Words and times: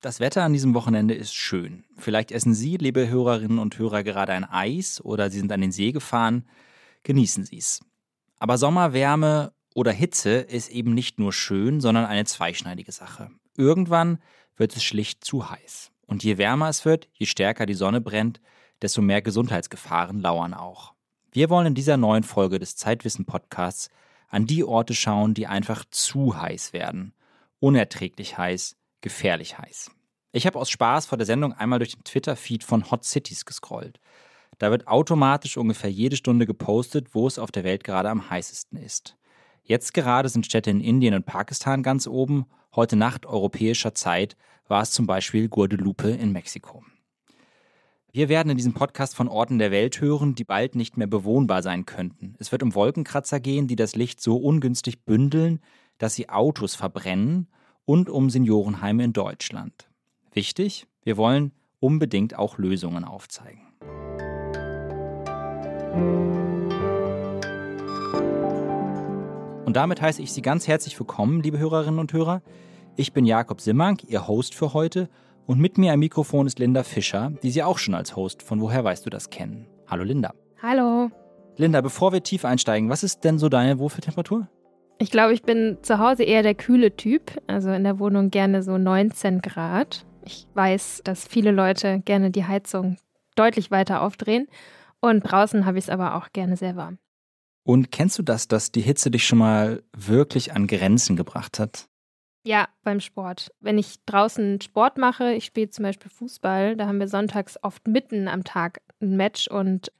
Das 0.00 0.20
Wetter 0.20 0.44
an 0.44 0.52
diesem 0.52 0.74
Wochenende 0.74 1.14
ist 1.14 1.34
schön. 1.34 1.82
Vielleicht 1.96 2.30
essen 2.30 2.54
Sie, 2.54 2.76
liebe 2.76 3.08
Hörerinnen 3.08 3.58
und 3.58 3.76
Hörer, 3.78 4.04
gerade 4.04 4.32
ein 4.32 4.44
Eis 4.44 5.00
oder 5.00 5.28
Sie 5.28 5.38
sind 5.40 5.50
an 5.50 5.60
den 5.60 5.72
See 5.72 5.90
gefahren. 5.90 6.46
Genießen 7.02 7.44
Sie 7.44 7.58
es. 7.58 7.80
Aber 8.38 8.58
Sommerwärme 8.58 9.52
oder 9.74 9.90
Hitze 9.90 10.36
ist 10.36 10.70
eben 10.70 10.94
nicht 10.94 11.18
nur 11.18 11.32
schön, 11.32 11.80
sondern 11.80 12.04
eine 12.04 12.24
zweischneidige 12.26 12.92
Sache. 12.92 13.32
Irgendwann 13.56 14.18
wird 14.56 14.76
es 14.76 14.84
schlicht 14.84 15.24
zu 15.24 15.50
heiß. 15.50 15.90
Und 16.06 16.22
je 16.22 16.38
wärmer 16.38 16.68
es 16.68 16.84
wird, 16.84 17.08
je 17.12 17.26
stärker 17.26 17.66
die 17.66 17.74
Sonne 17.74 18.00
brennt, 18.00 18.40
desto 18.80 19.02
mehr 19.02 19.20
Gesundheitsgefahren 19.20 20.20
lauern 20.20 20.54
auch. 20.54 20.94
Wir 21.32 21.50
wollen 21.50 21.66
in 21.66 21.74
dieser 21.74 21.96
neuen 21.96 22.22
Folge 22.22 22.60
des 22.60 22.76
Zeitwissen 22.76 23.24
Podcasts 23.24 23.90
an 24.28 24.46
die 24.46 24.62
Orte 24.62 24.94
schauen, 24.94 25.34
die 25.34 25.48
einfach 25.48 25.84
zu 25.90 26.40
heiß 26.40 26.72
werden. 26.72 27.14
Unerträglich 27.58 28.38
heiß, 28.38 28.76
gefährlich 29.00 29.58
heiß. 29.58 29.90
Ich 30.32 30.46
habe 30.46 30.58
aus 30.58 30.70
Spaß 30.70 31.06
vor 31.06 31.18
der 31.18 31.26
Sendung 31.26 31.52
einmal 31.52 31.78
durch 31.78 31.94
den 31.94 32.04
Twitter-Feed 32.04 32.62
von 32.62 32.90
Hot 32.90 33.04
Cities 33.04 33.44
gescrollt. 33.44 33.98
Da 34.58 34.70
wird 34.70 34.88
automatisch 34.88 35.56
ungefähr 35.56 35.90
jede 35.90 36.16
Stunde 36.16 36.46
gepostet, 36.46 37.14
wo 37.14 37.26
es 37.26 37.38
auf 37.38 37.50
der 37.50 37.64
Welt 37.64 37.84
gerade 37.84 38.10
am 38.10 38.28
heißesten 38.28 38.78
ist. 38.78 39.16
Jetzt 39.62 39.94
gerade 39.94 40.28
sind 40.28 40.46
Städte 40.46 40.70
in 40.70 40.80
Indien 40.80 41.14
und 41.14 41.26
Pakistan 41.26 41.82
ganz 41.82 42.06
oben. 42.06 42.46
Heute 42.74 42.96
Nacht 42.96 43.26
europäischer 43.26 43.94
Zeit 43.94 44.36
war 44.66 44.82
es 44.82 44.90
zum 44.90 45.06
Beispiel 45.06 45.48
Guadalupe 45.48 46.10
in 46.10 46.32
Mexiko. 46.32 46.82
Wir 48.10 48.28
werden 48.28 48.50
in 48.50 48.56
diesem 48.56 48.72
Podcast 48.72 49.14
von 49.14 49.28
Orten 49.28 49.58
der 49.58 49.70
Welt 49.70 50.00
hören, 50.00 50.34
die 50.34 50.44
bald 50.44 50.74
nicht 50.74 50.96
mehr 50.96 51.06
bewohnbar 51.06 51.62
sein 51.62 51.86
könnten. 51.86 52.34
Es 52.38 52.50
wird 52.50 52.62
um 52.62 52.74
Wolkenkratzer 52.74 53.38
gehen, 53.38 53.68
die 53.68 53.76
das 53.76 53.94
Licht 53.94 54.20
so 54.20 54.36
ungünstig 54.36 55.04
bündeln, 55.04 55.60
dass 55.98 56.14
sie 56.14 56.28
Autos 56.28 56.74
verbrennen 56.74 57.48
und 57.88 58.10
um 58.10 58.28
Seniorenheime 58.28 59.02
in 59.02 59.14
Deutschland. 59.14 59.88
Wichtig, 60.34 60.86
wir 61.04 61.16
wollen 61.16 61.52
unbedingt 61.80 62.36
auch 62.36 62.58
Lösungen 62.58 63.02
aufzeigen. 63.02 63.62
Und 69.64 69.74
damit 69.74 70.02
heiße 70.02 70.20
ich 70.20 70.34
Sie 70.34 70.42
ganz 70.42 70.68
herzlich 70.68 71.00
willkommen, 71.00 71.42
liebe 71.42 71.58
Hörerinnen 71.58 71.98
und 71.98 72.12
Hörer. 72.12 72.42
Ich 72.96 73.14
bin 73.14 73.24
Jakob 73.24 73.62
Simmank, 73.62 74.04
Ihr 74.04 74.28
Host 74.28 74.54
für 74.54 74.74
heute. 74.74 75.08
Und 75.46 75.58
mit 75.58 75.78
mir 75.78 75.94
am 75.94 76.00
Mikrofon 76.00 76.46
ist 76.46 76.58
Linda 76.58 76.82
Fischer, 76.82 77.32
die 77.42 77.50
Sie 77.50 77.62
auch 77.62 77.78
schon 77.78 77.94
als 77.94 78.14
Host 78.16 78.42
von 78.42 78.60
Woher 78.60 78.84
weißt 78.84 79.06
du 79.06 79.08
das 79.08 79.30
kennen. 79.30 79.66
Hallo 79.86 80.04
Linda. 80.04 80.34
Hallo. 80.60 81.10
Linda, 81.56 81.80
bevor 81.80 82.12
wir 82.12 82.22
tief 82.22 82.44
einsteigen, 82.44 82.90
was 82.90 83.02
ist 83.02 83.24
denn 83.24 83.38
so 83.38 83.48
deine 83.48 83.78
Wohlfühltemperatur? 83.78 84.46
Ich 85.00 85.10
glaube, 85.10 85.32
ich 85.32 85.42
bin 85.42 85.78
zu 85.82 85.98
Hause 85.98 86.24
eher 86.24 86.42
der 86.42 86.56
kühle 86.56 86.96
Typ. 86.96 87.40
Also 87.46 87.70
in 87.70 87.84
der 87.84 87.98
Wohnung 87.98 88.30
gerne 88.30 88.62
so 88.62 88.78
19 88.78 89.40
Grad. 89.42 90.04
Ich 90.24 90.46
weiß, 90.54 91.02
dass 91.04 91.26
viele 91.26 91.52
Leute 91.52 92.00
gerne 92.04 92.30
die 92.30 92.44
Heizung 92.44 92.96
deutlich 93.36 93.70
weiter 93.70 94.02
aufdrehen. 94.02 94.48
Und 95.00 95.20
draußen 95.20 95.64
habe 95.64 95.78
ich 95.78 95.84
es 95.84 95.90
aber 95.90 96.16
auch 96.16 96.32
gerne 96.32 96.56
sehr 96.56 96.74
warm. 96.74 96.98
Und 97.62 97.92
kennst 97.92 98.18
du 98.18 98.22
das, 98.22 98.48
dass 98.48 98.72
die 98.72 98.80
Hitze 98.80 99.10
dich 99.10 99.26
schon 99.26 99.38
mal 99.38 99.82
wirklich 99.94 100.54
an 100.54 100.66
Grenzen 100.66 101.16
gebracht 101.16 101.60
hat? 101.60 101.86
Ja, 102.44 102.68
beim 102.82 103.00
Sport. 103.00 103.52
Wenn 103.60 103.78
ich 103.78 103.96
draußen 104.06 104.60
Sport 104.60 104.96
mache, 104.96 105.34
ich 105.34 105.44
spiele 105.44 105.70
zum 105.70 105.84
Beispiel 105.84 106.10
Fußball, 106.10 106.76
da 106.76 106.86
haben 106.86 106.98
wir 106.98 107.08
sonntags 107.08 107.62
oft 107.62 107.86
mitten 107.86 108.26
am 108.26 108.42
Tag 108.42 108.80
ein 109.00 109.16
Match 109.16 109.48
und 109.48 109.92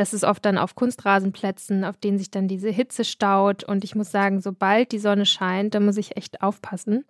das 0.00 0.14
ist 0.14 0.24
oft 0.24 0.42
dann 0.46 0.56
auf 0.56 0.76
Kunstrasenplätzen, 0.76 1.84
auf 1.84 1.98
denen 1.98 2.16
sich 2.16 2.30
dann 2.30 2.48
diese 2.48 2.70
Hitze 2.70 3.04
staut. 3.04 3.64
Und 3.64 3.84
ich 3.84 3.94
muss 3.94 4.10
sagen, 4.10 4.40
sobald 4.40 4.92
die 4.92 4.98
Sonne 4.98 5.26
scheint, 5.26 5.74
da 5.74 5.80
muss 5.80 5.98
ich 5.98 6.16
echt 6.16 6.40
aufpassen. 6.40 7.04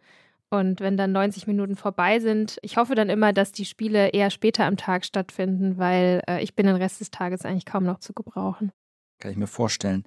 Und 0.49 0.81
wenn 0.81 0.97
dann 0.97 1.13
90 1.13 1.47
Minuten 1.47 1.77
vorbei 1.77 2.19
sind, 2.19 2.59
ich 2.63 2.77
hoffe 2.77 2.97
dann 2.97 3.09
immer, 3.09 3.33
dass 3.33 3.53
die 3.53 3.65
Spiele 3.65 4.09
eher 4.09 4.31
später 4.31 4.65
am 4.65 4.77
Tag 4.77 5.05
stattfinden, 5.05 5.79
weil 5.79 6.21
äh, 6.27 6.43
ich 6.43 6.57
bin 6.57 6.67
den 6.67 6.75
Rest 6.75 7.01
des 7.01 7.13
Tages 7.13 7.45
eigentlich 7.45 7.65
kaum 7.65 7.85
noch 7.85 8.01
zu 8.01 8.13
gebrauchen. 8.13 8.73
Kann 9.21 9.31
ich 9.31 9.37
mir 9.37 9.47
vorstellen. 9.47 10.05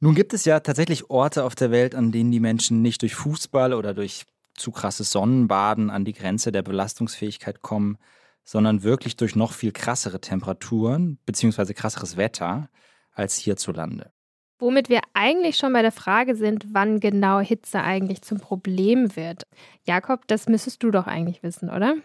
Nun 0.00 0.16
gibt 0.16 0.34
es 0.34 0.44
ja 0.44 0.58
tatsächlich 0.58 1.10
Orte 1.10 1.44
auf 1.44 1.54
der 1.54 1.70
Welt, 1.70 1.94
an 1.94 2.10
denen 2.10 2.32
die 2.32 2.40
Menschen 2.40 2.82
nicht 2.82 3.02
durch 3.02 3.14
Fußball 3.14 3.72
oder 3.72 3.94
durch 3.94 4.24
zu 4.54 4.72
krasses 4.72 5.12
Sonnenbaden 5.12 5.88
an 5.88 6.04
die 6.04 6.12
Grenze 6.14 6.50
der 6.50 6.62
Belastungsfähigkeit 6.62 7.62
kommen, 7.62 7.96
sondern 8.44 8.82
wirklich 8.82 9.16
durch 9.16 9.34
noch 9.34 9.52
viel 9.52 9.72
krassere 9.72 10.20
Temperaturen 10.20 11.18
bzw. 11.26 11.72
krasseres 11.72 12.16
Wetter 12.16 12.68
als 13.12 13.36
hierzulande. 13.36 14.12
Womit 14.58 14.88
wir 14.88 15.00
eigentlich 15.14 15.56
schon 15.56 15.72
bei 15.72 15.82
der 15.82 15.92
Frage 15.92 16.36
sind, 16.36 16.66
wann 16.72 17.00
genau 17.00 17.40
Hitze 17.40 17.82
eigentlich 17.82 18.22
zum 18.22 18.38
Problem 18.38 19.16
wird. 19.16 19.44
Jakob, 19.82 20.26
das 20.28 20.46
müsstest 20.48 20.82
du 20.82 20.90
doch 20.90 21.06
eigentlich 21.06 21.42
wissen, 21.42 21.70
oder? 21.70 21.96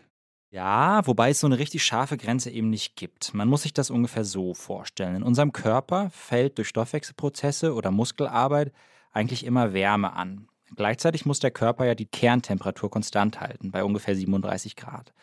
Ja, 0.51 1.05
wobei 1.05 1.29
es 1.29 1.41
so 1.41 1.47
eine 1.47 1.59
richtig 1.59 1.83
scharfe 1.83 2.17
Grenze 2.17 2.49
eben 2.49 2.71
nicht 2.71 2.95
gibt. 2.95 3.35
Man 3.35 3.47
muss 3.47 3.61
sich 3.61 3.73
das 3.73 3.91
ungefähr 3.91 4.25
so 4.25 4.55
vorstellen. 4.55 5.17
In 5.17 5.23
unserem 5.23 5.51
Körper 5.51 6.09
fällt 6.09 6.57
durch 6.57 6.69
Stoffwechselprozesse 6.69 7.75
oder 7.75 7.91
Muskelarbeit 7.91 8.73
eigentlich 9.11 9.45
immer 9.45 9.73
Wärme 9.73 10.13
an. 10.13 10.47
Gleichzeitig 10.75 11.25
muss 11.25 11.39
der 11.39 11.51
Körper 11.51 11.85
ja 11.85 11.93
die 11.93 12.07
Kerntemperatur 12.07 12.89
konstant 12.89 13.39
halten, 13.39 13.71
bei 13.71 13.83
ungefähr 13.83 14.15
37 14.15 14.75
Grad. 14.75 15.13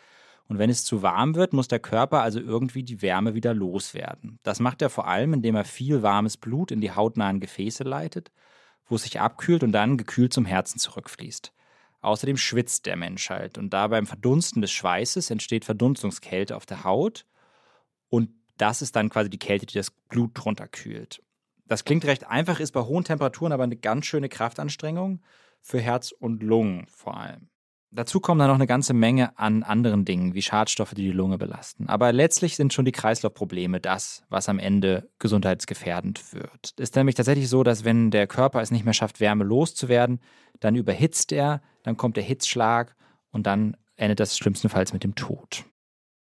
Und 0.47 0.59
wenn 0.59 0.69
es 0.69 0.85
zu 0.85 1.01
warm 1.01 1.35
wird, 1.35 1.53
muss 1.53 1.67
der 1.67 1.79
Körper 1.79 2.21
also 2.21 2.39
irgendwie 2.39 2.83
die 2.83 3.01
Wärme 3.01 3.33
wieder 3.33 3.53
loswerden. 3.53 4.39
Das 4.43 4.59
macht 4.59 4.81
er 4.81 4.89
vor 4.89 5.07
allem, 5.07 5.33
indem 5.33 5.55
er 5.55 5.65
viel 5.65 6.01
warmes 6.01 6.37
Blut 6.37 6.71
in 6.71 6.79
die 6.79 6.91
hautnahen 6.91 7.39
Gefäße 7.39 7.83
leitet, 7.83 8.31
wo 8.85 8.95
es 8.95 9.03
sich 9.03 9.19
abkühlt 9.19 9.63
und 9.63 9.73
dann 9.73 9.97
gekühlt 9.97 10.33
zum 10.33 10.45
Herzen 10.45 10.79
zurückfließt. 10.79 11.51
Außerdem 12.01 12.37
schwitzt 12.37 12.85
der 12.85 12.95
Mensch 12.95 13.29
halt 13.29 13.57
und 13.57 13.71
da 13.71 13.87
beim 13.87 14.07
Verdunsten 14.07 14.61
des 14.61 14.71
Schweißes 14.71 15.29
entsteht 15.29 15.65
Verdunstungskälte 15.65 16.55
auf 16.55 16.65
der 16.65 16.83
Haut 16.83 17.25
und 18.07 18.29
das 18.57 18.81
ist 18.81 18.95
dann 18.95 19.09
quasi 19.09 19.29
die 19.29 19.39
Kälte, 19.39 19.65
die 19.65 19.77
das 19.77 19.91
Blut 19.91 20.31
drunter 20.33 20.67
kühlt. 20.67 21.21
Das 21.65 21.83
klingt 21.83 22.05
recht 22.05 22.25
einfach, 22.25 22.59
ist 22.59 22.71
bei 22.71 22.81
hohen 22.81 23.03
Temperaturen 23.03 23.51
aber 23.51 23.63
eine 23.63 23.75
ganz 23.75 24.05
schöne 24.05 24.29
Kraftanstrengung 24.29 25.21
für 25.61 25.81
Herz 25.81 26.11
und 26.11 26.43
Lungen 26.43 26.87
vor 26.87 27.17
allem. 27.17 27.49
Dazu 27.91 28.19
kommen 28.19 28.39
dann 28.39 28.49
noch 28.49 28.55
eine 28.55 28.67
ganze 28.67 28.93
Menge 28.93 29.37
an 29.39 29.63
anderen 29.63 30.03
Dingen, 30.03 30.33
wie 30.33 30.41
Schadstoffe, 30.41 30.93
die 30.93 31.03
die 31.03 31.11
Lunge 31.11 31.37
belasten. 31.37 31.87
Aber 31.87 32.11
letztlich 32.11 32.57
sind 32.57 32.73
schon 32.73 32.83
die 32.83 32.91
Kreislaufprobleme 32.91 33.79
das, 33.79 34.23
was 34.29 34.49
am 34.49 34.59
Ende 34.59 35.09
gesundheitsgefährdend 35.19 36.33
wird. 36.33 36.73
Es 36.75 36.83
ist 36.89 36.95
nämlich 36.95 37.15
tatsächlich 37.15 37.47
so, 37.47 37.63
dass 37.63 37.85
wenn 37.85 38.11
der 38.11 38.27
Körper 38.27 38.61
es 38.61 38.71
nicht 38.71 38.83
mehr 38.83 38.93
schafft, 38.93 39.19
Wärme 39.19 39.45
loszuwerden, 39.45 40.19
dann 40.59 40.75
überhitzt 40.75 41.31
er, 41.31 41.61
dann 41.83 41.95
kommt 41.95 42.17
der 42.17 42.23
Hitzschlag 42.23 42.95
und 43.31 43.47
dann 43.47 43.77
endet 43.95 44.19
das 44.19 44.37
schlimmstenfalls 44.37 44.91
mit 44.91 45.03
dem 45.03 45.15
Tod. 45.15 45.63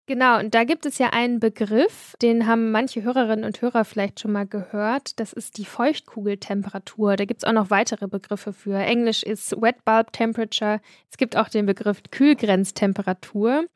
Genau, 0.06 0.40
und 0.40 0.52
da 0.52 0.64
gibt 0.64 0.84
es 0.84 0.98
ja 0.98 1.10
einen 1.10 1.38
Begriff, 1.38 2.14
den 2.20 2.48
haben 2.48 2.72
manche 2.72 3.04
Hörerinnen 3.04 3.44
und 3.44 3.62
Hörer 3.62 3.84
vielleicht 3.84 4.18
schon 4.18 4.32
mal 4.32 4.46
gehört. 4.46 5.20
Das 5.20 5.32
ist 5.32 5.58
die 5.58 5.64
Feuchtkugeltemperatur. 5.64 7.16
Da 7.16 7.24
gibt 7.24 7.42
es 7.42 7.48
auch 7.48 7.52
noch 7.52 7.70
weitere 7.70 8.08
Begriffe 8.08 8.52
für. 8.52 8.78
Englisch 8.78 9.22
ist 9.22 9.52
Wet 9.62 9.84
Bulb 9.84 10.12
Temperature. 10.12 10.80
Es 11.08 11.18
gibt 11.18 11.36
auch 11.36 11.48
den 11.48 11.66
Begriff 11.66 12.02
Kühlgrenztemperatur. 12.10 13.66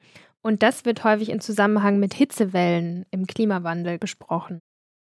Und 0.43 0.63
das 0.65 0.85
wird 0.85 1.05
häufig 1.05 1.29
in 1.31 1.41
Zusammenhang 1.41 1.99
mit 2.01 2.15
Hitzewellen 2.15 3.07
im 3.13 3.27
Klimawandel 3.27 3.99
besprochen. 3.99 4.61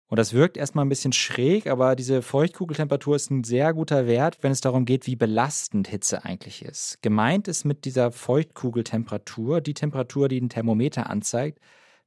Und 0.10 0.18
das 0.18 0.34
wirkt 0.34 0.58
erstmal 0.58 0.86
ein 0.86 0.90
bisschen 0.90 1.14
schräg, 1.14 1.68
aber 1.68 1.96
diese 1.96 2.24
Feuchtkugeltemperatur 2.24 3.16
ist 3.16 3.30
ein 3.30 3.44
sehr 3.44 3.74
guter 3.74 4.08
Wert, 4.08 4.40
wenn 4.42 4.52
es 4.52 4.60
darum 4.60 4.86
geht, 4.86 5.06
wie 5.06 5.16
belastend 5.16 5.88
Hitze 5.88 6.26
eigentlich 6.26 6.66
ist. 6.66 6.98
Gemeint 7.04 7.48
ist 7.48 7.64
mit 7.64 7.86
dieser 7.86 8.12
Feuchtkugeltemperatur 8.12 9.62
die 9.62 9.76
Temperatur, 9.76 10.28
die 10.28 10.42
ein 10.42 10.50
Thermometer 10.50 11.12
anzeigt, 11.12 11.60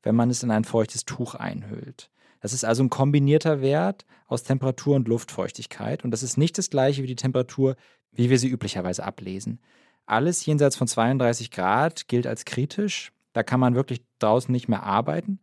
wenn 0.03 0.17
man 0.17 0.31
es 0.31 0.43
in 0.43 0.51
ein 0.51 0.65
feuchtes 0.65 1.05
Tuch 1.05 1.37
einhüllt. 1.37 2.11
Das 2.41 2.53
ist 2.53 2.65
also 2.65 2.83
ein 2.83 2.91
kombinierter 2.91 3.61
Wert 3.61 4.05
aus 4.27 4.43
Temperatur 4.43 4.97
und 4.97 5.07
Luftfeuchtigkeit 5.07 6.03
und 6.03 6.11
das 6.11 6.25
ist 6.25 6.37
nicht 6.37 6.59
das 6.59 6.71
gleiche 6.71 7.05
wie 7.05 7.07
die 7.07 7.15
Temperatur, 7.15 7.77
wie 8.11 8.31
wir 8.31 8.39
sie 8.41 8.49
üblicherweise 8.49 9.05
ablesen. 9.05 9.61
Alles 10.07 10.45
jenseits 10.45 10.75
von 10.75 10.89
32 10.89 11.53
Grad 11.53 12.09
gilt 12.09 12.27
als 12.27 12.45
kritisch. 12.45 13.13
Da 13.33 13.45
kann 13.45 13.61
man 13.61 13.77
wirklich 13.77 14.03
draußen 14.19 14.51
nicht 14.51 14.69
mehr 14.69 14.83
arbeiten 14.83 15.39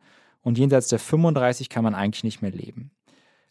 und 0.49 0.57
jenseits 0.57 0.87
der 0.87 0.97
35 0.97 1.69
kann 1.69 1.83
man 1.83 1.93
eigentlich 1.93 2.23
nicht 2.23 2.41
mehr 2.41 2.49
leben. 2.49 2.89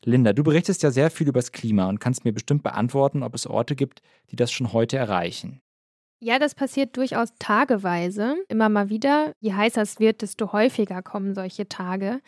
Linda, 0.05 0.33
du 0.33 0.43
berichtest 0.43 0.83
ja 0.83 0.91
sehr 0.91 1.12
viel 1.12 1.29
über 1.29 1.39
das 1.39 1.53
Klima 1.53 1.89
und 1.89 2.00
kannst 2.00 2.25
mir 2.25 2.33
bestimmt 2.33 2.65
beantworten, 2.65 3.23
ob 3.23 3.37
es 3.37 3.47
Orte 3.47 3.77
gibt, 3.77 4.03
die 4.33 4.37
das 4.37 4.50
schon 4.50 4.73
heute 4.73 4.97
erreichen. 4.97 5.61
Ja, 6.19 6.41
das 6.41 6.56
passiert 6.56 6.97
durchaus 6.97 7.29
tageweise, 7.39 8.35
immer 8.49 8.69
mal 8.69 8.89
wieder. 8.89 9.31
Je 9.39 9.53
heißer 9.53 9.81
es 9.81 10.00
wird, 10.00 10.23
desto 10.23 10.53
häufiger 10.53 11.00
kommen 11.00 11.37
solche 11.37 11.69
Tage. 11.69 12.21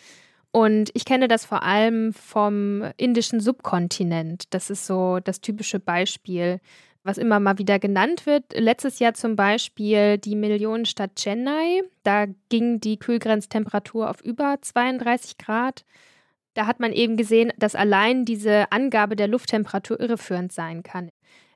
Und 0.52 0.90
ich 0.94 1.05
kenne 1.05 1.26
das 1.26 1.44
vor 1.44 1.64
allem 1.64 2.12
vom 2.12 2.84
indischen 2.96 3.40
Subkontinent. 3.40 4.55
Das 4.55 4.70
ist 4.70 4.87
so 4.87 5.19
das 5.19 5.40
typische 5.40 5.81
Beispiel 5.81 6.61
was 7.02 7.19
immer 7.19 7.41
mal 7.41 7.58
wieder 7.58 7.79
genannt 7.79 8.26
wird. 8.26 8.44
Letztes 8.55 8.99
Jahr 8.99 9.14
zum 9.14 9.37
Beispiel 9.37 10.19
die 10.19 10.37
Millionenstadt 10.37 11.17
Chennai. 11.17 11.82
Da 12.02 12.26
ging 12.49 12.81
die 12.81 12.99
Kühlgrenztemperatur 12.99 14.11
auf 14.11 14.20
über 14.23 14.58
32 14.61 15.38
Grad. 15.38 15.85
Da 16.55 16.67
hat 16.67 16.81
man 16.81 16.93
eben 16.93 17.17
gesehen, 17.17 17.52
dass 17.58 17.75
allein 17.75 18.25
diese 18.25 18.70
Angabe 18.70 19.17
der 19.17 19.29
Lufttemperatur 19.29 20.00
irreführend 20.00 20.52
sein 20.52 20.82
kann. 20.82 21.11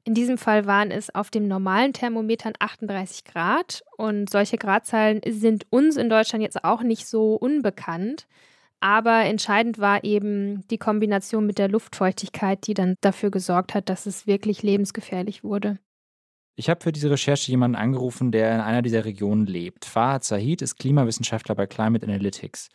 In 0.04 0.14
diesem 0.14 0.36
Fall 0.36 0.66
waren 0.66 0.90
es 0.90 1.14
auf 1.14 1.30
dem 1.30 1.48
normalen 1.48 1.94
Thermometern 1.94 2.52
38 2.58 3.24
Grad 3.24 3.82
und 3.96 4.28
solche 4.28 4.58
Gradzahlen 4.58 5.20
sind 5.26 5.66
uns 5.70 5.96
in 5.96 6.10
Deutschland 6.10 6.42
jetzt 6.42 6.62
auch 6.62 6.82
nicht 6.82 7.06
so 7.06 7.34
unbekannt. 7.34 8.26
Aber 8.80 9.24
entscheidend 9.24 9.78
war 9.78 10.04
eben 10.04 10.66
die 10.68 10.78
Kombination 10.78 11.46
mit 11.46 11.58
der 11.58 11.68
Luftfeuchtigkeit, 11.68 12.66
die 12.66 12.74
dann 12.74 12.96
dafür 13.00 13.30
gesorgt 13.30 13.74
hat, 13.74 13.88
dass 13.88 14.06
es 14.06 14.26
wirklich 14.26 14.62
lebensgefährlich 14.62 15.42
wurde. 15.42 15.78
Ich 16.56 16.68
habe 16.68 16.82
für 16.82 16.92
diese 16.92 17.10
Recherche 17.10 17.50
jemanden 17.50 17.76
angerufen, 17.76 18.30
der 18.30 18.54
in 18.54 18.60
einer 18.60 18.82
dieser 18.82 19.04
Regionen 19.04 19.46
lebt. 19.46 19.86
Fahad 19.86 20.22
Zahid 20.22 20.62
ist 20.62 20.76
Klimawissenschaftler 20.76 21.54
bei 21.54 21.66
Climate 21.66 22.06
Analytics. 22.06 22.68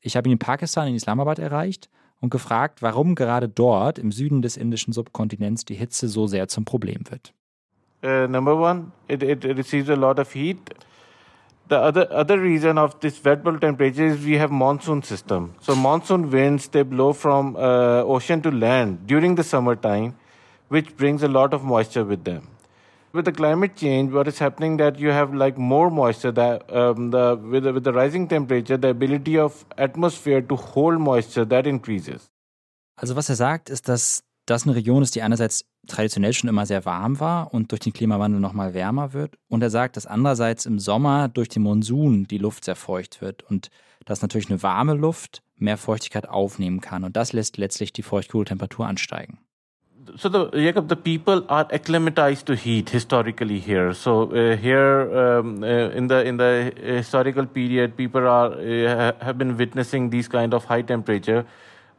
Ich 0.00 0.16
habe 0.16 0.28
ihn 0.28 0.32
in 0.32 0.38
Pakistan, 0.38 0.88
in 0.88 0.94
Islamabad 0.94 1.38
erreicht 1.38 1.88
und 2.20 2.30
gefragt, 2.30 2.82
warum 2.82 3.14
gerade 3.14 3.48
dort 3.48 3.98
im 3.98 4.12
Süden 4.12 4.42
des 4.42 4.56
indischen 4.56 4.92
Subkontinents 4.92 5.64
die 5.64 5.74
Hitze 5.74 6.08
so 6.08 6.26
sehr 6.26 6.48
zum 6.48 6.64
Problem 6.64 7.02
wird. 7.10 7.34
Uh, 8.04 8.28
number 8.28 8.54
one, 8.54 8.92
it, 9.08 9.22
it 9.22 9.44
receives 9.44 9.88
a 9.90 9.94
lot 9.94 10.20
of 10.20 10.32
heat. 10.32 10.58
The 11.68 11.78
other 11.78 12.06
other 12.10 12.38
reason 12.40 12.78
of 12.78 12.98
this 13.00 13.22
wet 13.24 13.42
bulb 13.42 13.60
temperature 13.60 14.06
is 14.06 14.24
we 14.24 14.36
have 14.38 14.50
monsoon 14.50 15.02
system. 15.02 15.54
So 15.60 15.74
monsoon 15.74 16.30
winds 16.30 16.68
they 16.68 16.82
blow 16.82 17.12
from 17.12 17.56
uh, 17.56 18.02
ocean 18.16 18.42
to 18.42 18.50
land 18.50 19.06
during 19.06 19.34
the 19.34 19.44
summertime, 19.44 20.16
which 20.68 20.96
brings 20.96 21.22
a 21.22 21.28
lot 21.28 21.54
of 21.54 21.64
moisture 21.64 22.04
with 22.04 22.24
them. 22.24 22.48
With 23.12 23.24
the 23.24 23.32
climate 23.32 23.76
change, 23.76 24.12
what 24.12 24.28
is 24.28 24.38
happening 24.38 24.76
that 24.76 24.98
you 24.98 25.10
have 25.10 25.34
like 25.34 25.56
more 25.56 25.90
moisture 25.90 26.32
that 26.32 26.70
um, 26.74 27.10
the 27.10 27.36
with 27.36 27.64
the, 27.64 27.72
with 27.72 27.84
the 27.84 27.92
rising 27.92 28.28
temperature, 28.28 28.76
the 28.76 28.90
ability 28.90 29.38
of 29.38 29.64
atmosphere 29.78 30.42
to 30.42 30.56
hold 30.56 31.00
moisture 31.00 31.44
that 31.46 31.66
increases. 31.66 32.30
Also 32.98 33.14
was 33.16 33.28
er 33.28 33.36
sagt, 33.36 33.70
ist, 33.70 33.88
dass 33.88 34.22
das 34.46 34.64
eine 34.64 34.76
Region 34.76 35.02
ist, 35.02 35.14
die 35.14 35.22
einerseits 35.22 35.66
traditionell 35.86 36.32
schon 36.32 36.48
immer 36.48 36.66
sehr 36.66 36.84
warm 36.84 37.20
war 37.20 37.52
und 37.52 37.70
durch 37.72 37.80
den 37.80 37.92
Klimawandel 37.92 38.40
nochmal 38.40 38.74
wärmer 38.74 39.12
wird. 39.12 39.36
Und 39.48 39.62
er 39.62 39.70
sagt, 39.70 39.96
dass 39.96 40.06
andererseits 40.06 40.66
im 40.66 40.78
Sommer 40.78 41.28
durch 41.28 41.48
den 41.48 41.62
Monsun 41.62 42.24
die 42.24 42.38
Luft 42.38 42.64
sehr 42.64 42.76
feucht 42.76 43.20
wird 43.20 43.42
und 43.42 43.70
dass 44.04 44.22
natürlich 44.22 44.48
eine 44.48 44.62
warme 44.62 44.94
Luft 44.94 45.42
mehr 45.56 45.76
Feuchtigkeit 45.76 46.28
aufnehmen 46.28 46.80
kann. 46.80 47.04
Und 47.04 47.16
das 47.16 47.32
lässt 47.32 47.56
letztlich 47.56 47.92
die 47.92 48.02
Feuchtkühltemperatur 48.02 48.86
ansteigen. 48.86 49.38
So 50.14 50.28
the 50.28 50.56
Jacob, 50.56 50.88
the 50.88 50.94
people 50.94 51.44
are 51.48 51.66
acclimatized 51.72 52.46
to 52.46 52.54
heat 52.54 52.90
historically 52.90 53.58
here. 53.58 53.92
So 53.92 54.30
uh, 54.30 54.56
here 54.56 55.40
um, 55.40 55.64
uh, 55.64 55.90
in 55.96 56.08
the 56.08 56.24
in 56.24 56.38
the 56.38 56.70
historical 56.80 57.44
period, 57.44 57.96
people 57.96 58.20
are 58.20 58.52
uh, 58.52 59.12
have 59.20 59.36
been 59.36 59.58
witnessing 59.58 60.10
these 60.10 60.28
kind 60.30 60.54
of 60.54 60.68
high 60.68 60.82
temperature. 60.82 61.44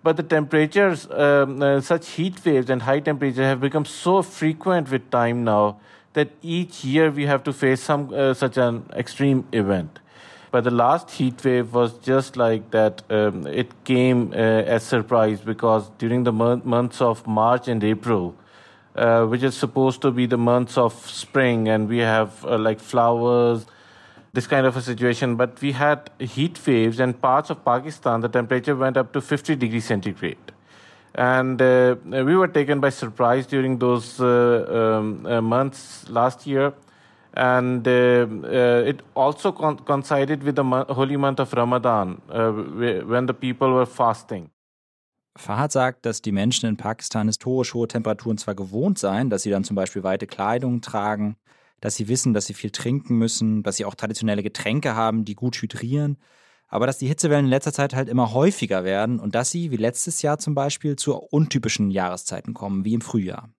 But 0.07 0.15
the 0.15 0.24
temperatures, 0.24 1.06
um, 1.12 1.62
uh, 1.62 1.81
such 1.81 2.12
heat 2.12 2.36
waves 2.45 2.69
and 2.69 2.83
high 2.83 3.01
temperature 3.01 3.44
have 3.44 3.59
become 3.59 3.83
so 3.83 4.21
frequent 4.21 4.89
with 4.89 5.09
time 5.12 5.44
now 5.44 5.81
that 6.13 6.30
each 6.42 6.86
year 6.86 7.12
we 7.12 7.25
have 7.25 7.44
to 7.44 7.51
face 7.51 7.81
some 7.81 8.13
uh, 8.13 8.33
such 8.33 8.56
an 8.56 8.86
extreme 8.95 9.44
event. 9.51 10.00
But 10.50 10.63
the 10.63 10.71
last 10.71 11.12
heat 11.12 11.44
wave 11.44 11.74
was 11.74 11.92
just 12.06 12.38
like 12.38 12.71
that. 12.71 13.04
Um, 13.09 13.45
it 13.48 13.74
came 13.83 14.31
uh, 14.31 14.75
as 14.75 14.83
surprise 14.83 15.42
because 15.42 15.92
during 15.98 16.24
the 16.24 16.31
months 16.31 17.01
of 17.01 17.27
March 17.27 17.68
and 17.68 17.83
April, 17.83 18.33
uh, 18.95 19.25
which 19.25 19.44
is 19.44 19.57
supposed 19.57 20.01
to 20.04 20.12
be 20.12 20.25
the 20.25 20.38
months 20.38 20.77
of 20.77 20.94
spring, 21.09 21.68
and 21.68 21.89
we 21.89 21.98
have 21.98 22.45
uh, 22.45 22.57
like 22.57 22.80
flowers 22.80 23.65
this 24.33 24.47
kind 24.47 24.65
of 24.65 24.75
a 24.75 24.81
situation. 24.81 25.35
But 25.35 25.62
we 25.62 25.71
had 25.71 26.09
heat 26.19 26.59
waves, 26.65 27.00
and 27.00 27.19
parts 27.21 27.50
of 27.50 27.63
Pakistan, 27.63 28.21
the 28.21 28.29
temperature 28.29 28.75
went 28.75 28.97
up 28.97 29.13
to 29.13 29.21
50 29.21 29.56
degrees 29.56 29.85
centigrade. 29.85 30.38
And 31.15 31.62
uh, 31.62 31.95
we 32.06 32.35
were 32.35 32.47
taken 32.47 32.79
by 32.79 32.89
surprise 32.89 33.47
during 33.47 33.79
those 33.79 34.21
uh, 34.21 35.00
um, 35.00 35.25
uh, 35.25 35.41
months 35.41 36.07
last 36.09 36.45
year. 36.45 36.74
And 37.33 37.88
uh, 37.88 37.91
uh, 37.91 38.83
it 38.85 39.01
also 39.15 39.51
con- 39.51 39.77
coincided 39.77 40.44
with 40.44 40.56
the 40.56 40.63
mo- 40.63 40.85
holy 40.89 41.18
month 41.18 41.39
of 41.39 41.53
Ramadan, 41.53 42.21
uh, 42.30 42.51
when 42.51 43.25
the 43.27 43.33
people 43.33 43.73
were 43.73 43.85
fasting. 43.85 44.50
Fahad 45.38 45.71
sagt, 45.71 46.06
dass 46.06 46.21
die 46.21 46.31
Menschen 46.31 46.68
in 46.68 46.77
Pakistan 46.77 47.27
historisch 47.27 47.73
hohe 47.73 47.88
Temperaturen 47.88 48.38
zwar 48.38 48.56
gewohnt 48.56 48.97
seien, 48.97 49.30
dass 49.30 49.44
sie 49.44 49.51
dann 49.51 49.63
zum 49.63 49.75
Beispiel 49.75 50.03
weite 50.03 50.25
Kleidung 50.25 50.81
tragen, 50.81 51.35
dass 51.81 51.95
sie 51.95 52.07
wissen, 52.07 52.33
dass 52.33 52.45
sie 52.45 52.53
viel 52.53 52.71
trinken 52.71 53.18
müssen, 53.18 53.63
dass 53.63 53.77
sie 53.77 53.85
auch 53.85 53.95
traditionelle 53.95 54.44
Getränke 54.44 54.95
haben, 54.95 55.25
die 55.25 55.35
gut 55.35 55.56
hydrieren, 55.57 56.18
aber 56.68 56.88
dass 56.88 56.97
die 56.97 57.07
Hitzewellen 57.07 57.45
in 57.45 57.51
letzter 57.51 57.74
Zeit 57.74 57.95
halt 57.95 58.09
immer 58.09 58.33
häufiger 58.33 58.83
werden 58.83 59.19
und 59.19 59.35
dass 59.35 59.51
sie, 59.51 59.71
wie 59.71 59.77
letztes 59.77 60.21
Jahr 60.21 60.38
zum 60.38 60.56
Beispiel, 60.56 60.95
zu 60.95 61.15
untypischen 61.15 61.91
Jahreszeiten 61.91 62.53
kommen, 62.53 62.83
wie 62.83 62.94
im 62.94 63.01
Frühjahr. 63.01 63.50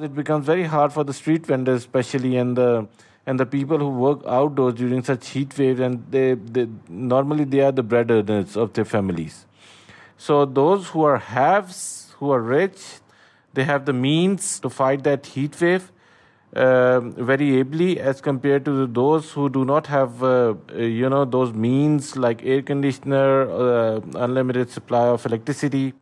It 0.00 0.14
becomes 0.14 0.46
very 0.46 0.66
hard 0.66 0.92
for 0.92 1.04
the 1.06 1.12
street 1.12 1.48
vendors, 1.48 1.82
especially 1.82 2.38
and 2.38 2.56
the 2.56 2.88
and 3.26 3.38
the 3.38 3.44
people 3.44 3.78
who 3.78 3.90
work 3.90 4.24
outdoors 4.26 4.74
during 4.74 5.04
such 5.04 5.28
heat 5.28 5.56
waves, 5.58 5.80
and 5.80 6.00
they, 6.10 6.34
they 6.34 6.66
normally 6.88 7.44
they 7.44 7.62
are 7.62 7.72
the 7.72 7.82
bread 7.82 8.10
earners 8.10 8.56
of 8.56 8.72
their 8.72 8.86
families. 8.86 9.46
So 10.16 10.46
those 10.46 10.88
who 10.88 11.04
are 11.04 11.18
haves, 11.18 12.14
who 12.18 12.32
are 12.32 12.40
rich, 12.40 13.00
they 13.54 13.64
have 13.64 13.84
the 13.84 13.92
means 13.92 14.58
to 14.60 14.70
fight 14.70 15.04
that 15.04 15.26
heat 15.26 15.60
wave 15.60 15.92
uh, 16.56 17.00
very 17.16 17.60
ably 17.60 18.00
as 18.00 18.22
compared 18.22 18.64
to 18.64 18.86
those 18.86 19.34
who 19.34 19.48
do 19.48 19.64
not 19.64 19.88
have, 19.88 20.22
uh, 20.22 20.54
you 20.76 21.08
know, 21.08 21.24
those 21.24 21.52
means 21.54 22.16
like 22.16 22.44
air 22.44 22.62
conditioner, 22.62 23.48
uh, 23.48 24.00
unlimited 24.14 24.70
supply 24.70 25.08
of 25.08 25.24
electricity. 25.24 25.94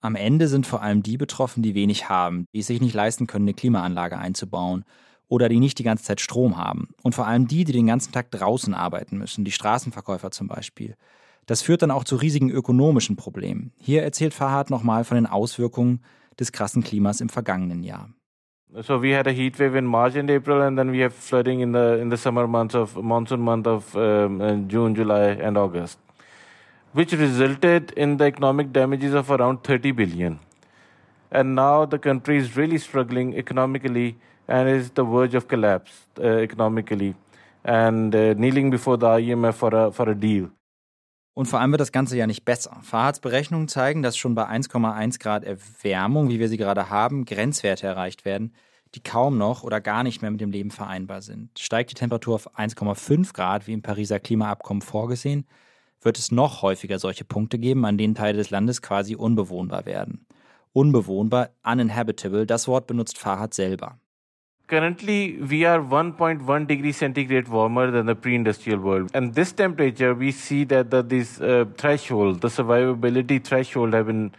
Am 0.00 0.16
Ende 0.16 0.48
sind 0.48 0.66
vor 0.66 0.82
allem 0.82 1.02
die 1.02 1.16
betroffen, 1.16 1.62
die 1.62 1.76
wenig 1.76 2.08
haben, 2.08 2.46
die 2.52 2.58
es 2.58 2.66
sich 2.66 2.80
nicht 2.80 2.94
leisten 2.94 3.28
können, 3.28 3.44
eine 3.44 3.54
Klimaanlage 3.54 4.18
einzubauen 4.18 4.84
oder 5.28 5.48
die 5.48 5.60
nicht 5.60 5.78
die 5.78 5.84
ganze 5.84 6.04
Zeit 6.04 6.20
Strom 6.20 6.56
haben. 6.56 6.88
Und 7.02 7.14
vor 7.14 7.26
allem 7.26 7.46
die, 7.46 7.64
die 7.64 7.72
den 7.72 7.86
ganzen 7.86 8.12
Tag 8.12 8.30
draußen 8.32 8.74
arbeiten 8.74 9.16
müssen, 9.16 9.44
die 9.44 9.52
Straßenverkäufer 9.52 10.32
zum 10.32 10.48
Beispiel. 10.48 10.96
Das 11.46 11.62
führt 11.62 11.82
dann 11.82 11.92
auch 11.92 12.04
zu 12.04 12.16
riesigen 12.16 12.50
ökonomischen 12.50 13.16
Problemen. 13.16 13.72
Hier 13.78 14.02
erzählt 14.02 14.34
Fahad 14.34 14.70
nochmal 14.70 15.04
von 15.04 15.14
den 15.14 15.26
Auswirkungen 15.26 16.00
des 16.38 16.50
krassen 16.50 16.82
Klimas 16.82 17.20
im 17.20 17.28
vergangenen 17.28 17.82
Jahr. 17.82 18.10
So 18.80 18.96
we 18.96 19.10
had 19.10 19.26
a 19.26 19.32
heat 19.34 19.58
wave 19.58 19.74
in 19.74 19.86
March 19.86 20.14
and 20.14 20.30
April, 20.30 20.62
and 20.62 20.78
then 20.78 20.90
we 20.90 21.00
have 21.00 21.12
flooding 21.12 21.60
in 21.60 21.72
the 21.72 21.98
in 21.98 22.08
the 22.08 22.16
summer 22.16 22.46
months 22.46 22.74
of 22.74 22.96
monsoon 22.96 23.40
month 23.40 23.66
of 23.66 23.94
um, 23.94 24.40
uh, 24.40 24.54
June, 24.66 24.94
July, 24.94 25.36
and 25.48 25.58
August, 25.58 25.98
which 26.92 27.12
resulted 27.12 27.90
in 27.98 28.16
the 28.16 28.24
economic 28.24 28.72
damages 28.72 29.12
of 29.12 29.30
around 29.30 29.62
30 29.62 29.92
billion. 29.92 30.40
And 31.30 31.54
now 31.54 31.84
the 31.84 31.98
country 31.98 32.38
is 32.38 32.56
really 32.56 32.78
struggling 32.78 33.34
economically 33.36 34.16
and 34.48 34.70
is 34.70 34.88
the 34.88 35.04
verge 35.04 35.34
of 35.34 35.48
collapse 35.48 36.06
uh, 36.18 36.38
economically, 36.38 37.14
and 37.64 38.14
uh, 38.14 38.32
kneeling 38.32 38.70
before 38.70 38.96
the 38.96 39.08
IMF 39.08 39.52
for 39.52 39.74
a 39.74 39.92
for 39.92 40.08
a 40.08 40.14
deal. 40.14 40.48
Und 41.34 41.46
vor 41.46 41.60
allem 41.60 41.70
wird 41.72 41.80
das 41.80 41.92
Ganze 41.92 42.16
ja 42.16 42.26
nicht 42.26 42.44
besser. 42.44 42.78
Fahads 42.82 43.20
Berechnungen 43.20 43.68
zeigen, 43.68 44.02
dass 44.02 44.16
schon 44.16 44.34
bei 44.34 44.44
1,1 44.44 45.18
Grad 45.18 45.44
Erwärmung, 45.44 46.28
wie 46.28 46.38
wir 46.38 46.48
sie 46.48 46.58
gerade 46.58 46.90
haben, 46.90 47.24
Grenzwerte 47.24 47.86
erreicht 47.86 48.26
werden, 48.26 48.52
die 48.94 49.02
kaum 49.02 49.38
noch 49.38 49.62
oder 49.62 49.80
gar 49.80 50.02
nicht 50.02 50.22
mehr 50.22 50.30
mit 50.30 50.40
dem 50.40 50.50
Leben 50.50 50.70
vereinbar 50.70 51.22
sind. 51.22 51.58
Steigt 51.58 51.90
die 51.90 51.94
Temperatur 51.94 52.34
auf 52.34 52.58
1,5 52.58 53.32
Grad, 53.32 53.66
wie 53.66 53.72
im 53.72 53.82
Pariser 53.82 54.20
Klimaabkommen 54.20 54.82
vorgesehen, 54.82 55.46
wird 56.02 56.18
es 56.18 56.32
noch 56.32 56.62
häufiger 56.62 56.98
solche 56.98 57.24
Punkte 57.24 57.58
geben, 57.58 57.84
an 57.84 57.96
denen 57.96 58.14
Teile 58.14 58.38
des 58.38 58.50
Landes 58.50 58.82
quasi 58.82 59.14
unbewohnbar 59.14 59.86
werden. 59.86 60.26
Unbewohnbar, 60.72 61.50
uninhabitable, 61.64 62.46
das 62.46 62.66
Wort 62.66 62.86
benutzt 62.86 63.18
Fahad 63.18 63.54
selber. 63.54 63.98
currently 64.72 65.36
we 65.50 65.66
are 65.70 65.80
1.1 65.80 66.66
degree 66.66 66.92
centigrade 66.92 67.48
warmer 67.54 67.90
than 67.90 68.06
the 68.06 68.14
pre-industrial 68.14 68.78
world 68.78 69.10
and 69.12 69.34
this 69.34 69.52
temperature 69.52 70.14
we 70.14 70.30
see 70.32 70.64
that 70.64 70.90
the, 70.90 71.02
this 71.02 71.40
uh, 71.40 71.66
threshold 71.76 72.40
the 72.40 72.48
survivability 72.48 73.42
threshold 73.48 73.92
have 73.92 74.06
been 74.06 74.32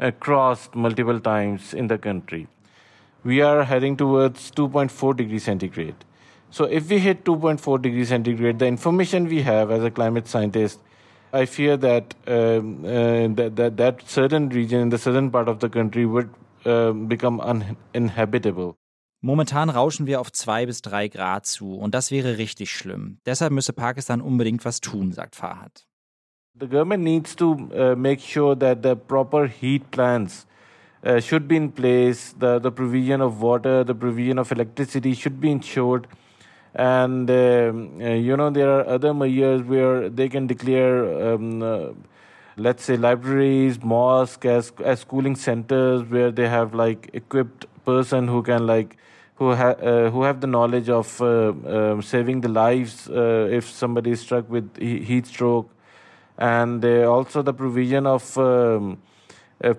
uh, 0.00 0.10
crossed 0.18 0.74
multiple 0.74 1.20
times 1.20 1.74
in 1.74 1.88
the 1.88 1.98
country 1.98 2.46
we 3.30 3.40
are 3.50 3.64
heading 3.70 3.96
towards 4.02 4.50
2.4 4.52 5.16
degrees 5.20 5.44
centigrade 5.50 6.04
so 6.58 6.64
if 6.80 6.90
we 6.90 6.98
hit 7.06 7.24
2.4 7.24 7.80
degrees 7.86 8.08
centigrade 8.16 8.58
the 8.64 8.68
information 8.74 9.30
we 9.36 9.42
have 9.52 9.70
as 9.78 9.88
a 9.90 9.94
climate 10.00 10.34
scientist 10.34 10.86
I 11.32 11.46
fear 11.46 11.76
that, 11.78 12.14
um, 12.26 12.84
uh, 12.84 13.28
that, 13.34 13.56
that 13.56 13.76
that 13.76 14.08
certain 14.08 14.48
region 14.48 14.80
in 14.80 14.90
the 14.90 14.98
southern 14.98 15.30
part 15.30 15.48
of 15.48 15.58
the 15.58 15.68
country 15.68 16.06
would 16.06 16.30
uh, 16.64 16.92
become 16.92 17.40
uninhabitable. 17.40 18.76
Momentan 19.22 19.70
rauschen 19.70 20.06
wir 20.06 20.20
auf 20.20 20.30
zwei 20.32 20.66
bis 20.66 20.82
drei 20.82 21.08
Grad 21.08 21.46
zu 21.46 21.74
und 21.74 21.94
das 21.94 22.10
wäre 22.10 22.38
richtig 22.38 22.70
schlimm. 22.70 23.18
Deshalb 23.26 23.52
müsse 23.52 23.72
Pakistan 23.72 24.20
unbedingt 24.20 24.64
was 24.64 24.80
tun, 24.80 25.12
sagt 25.12 25.34
Fahad. 25.34 25.84
The 26.58 26.68
government 26.68 27.02
needs 27.02 27.34
to 27.36 27.52
uh, 27.74 27.96
make 27.96 28.20
sure 28.20 28.56
that 28.56 28.82
the 28.82 28.94
proper 28.94 29.46
heat 29.46 29.90
plans 29.90 30.46
uh, 31.06 31.20
should 31.20 31.48
be 31.48 31.56
in 31.56 31.70
place. 31.70 32.34
The, 32.38 32.58
the 32.58 32.70
provision 32.70 33.20
of 33.20 33.40
water, 33.40 33.84
the 33.84 33.94
provision 33.94 34.38
of 34.38 34.52
electricity 34.52 35.14
should 35.14 35.40
be 35.40 35.50
ensured. 35.50 36.06
And, 36.74 37.30
um, 37.30 38.00
uh, 38.00 38.08
you 38.08 38.36
know, 38.36 38.50
there 38.50 38.70
are 38.70 38.86
other 38.86 39.14
measures 39.14 39.62
where 39.62 40.10
they 40.10 40.28
can 40.28 40.46
declare, 40.46 41.32
um, 41.34 41.62
uh, 41.62 41.88
let's 42.56 42.84
say, 42.84 42.96
libraries, 42.96 43.82
mosques 43.82 44.44
as, 44.44 44.72
as 44.84 45.00
schooling 45.00 45.36
centers 45.36 46.02
where 46.02 46.30
they 46.30 46.48
have 46.48 46.74
like 46.74 47.10
equipped 47.14 47.64
person 47.84 48.28
who 48.28 48.42
can 48.42 48.66
like 48.66 48.96
who 49.36 49.54
ha- 49.54 49.78
uh, 49.90 50.10
who 50.10 50.22
have 50.22 50.40
the 50.40 50.46
knowledge 50.46 50.88
of 50.88 51.20
uh, 51.22 51.26
uh, 51.26 52.00
saving 52.00 52.40
the 52.40 52.48
lives 52.48 53.08
uh, 53.08 53.48
if 53.50 53.70
somebody 53.70 54.10
is 54.10 54.20
struck 54.20 54.48
with 54.50 54.76
heat 54.78 55.26
stroke, 55.26 55.70
and 56.36 56.84
also 56.84 57.42
the 57.42 57.52
provision 57.54 58.06
of 58.06 58.36
um, 58.38 58.98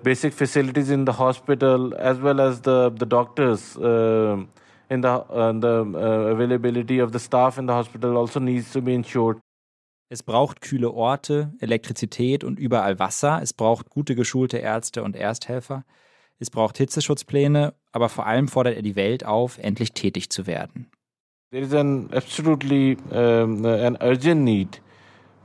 basic 0.02 0.34
facilities 0.34 0.90
in 0.90 1.06
the 1.06 1.12
hospital 1.12 1.94
as 1.94 2.20
well 2.20 2.40
as 2.40 2.62
the 2.62 2.90
the 2.98 3.06
doctors. 3.06 3.76
Um, 3.76 4.48
in 4.90 5.02
the 5.02 5.08
uh, 5.08 5.52
the 5.52 5.84
uh, 5.94 6.34
availability 6.34 6.98
of 7.00 7.12
the 7.12 7.18
staff 7.18 7.58
in 7.58 7.66
the 7.66 7.72
hospital 7.72 8.16
also 8.16 8.40
needs 8.40 8.72
to 8.72 8.80
be 8.80 8.94
ensured. 8.94 9.38
Es 10.10 10.22
braucht 10.22 10.62
kühle 10.62 10.90
Orte, 10.90 11.52
Elektrizität 11.60 12.42
und 12.42 12.58
überall 12.58 12.98
Wasser. 12.98 13.40
Es 13.42 13.52
braucht 13.52 13.90
gute 13.90 14.14
geschulte 14.14 14.56
Ärzte 14.56 15.02
und 15.02 15.14
Ersthelfer. 15.14 15.84
Es 16.38 16.50
braucht 16.50 16.78
Hitzeschutzpläne, 16.78 17.74
aber 17.92 18.08
vor 18.08 18.26
allem 18.26 18.48
fordert 18.48 18.76
er 18.76 18.82
die 18.82 18.96
Welt 18.96 19.26
auf, 19.26 19.58
endlich 19.58 19.92
tätig 19.92 20.30
zu 20.30 20.46
werden. 20.46 20.90
There 21.50 21.62
is 21.62 21.74
an 21.74 22.08
absolutely 22.12 22.96
um, 23.10 23.64
an 23.64 23.98
urgent 24.00 24.44
need 24.44 24.80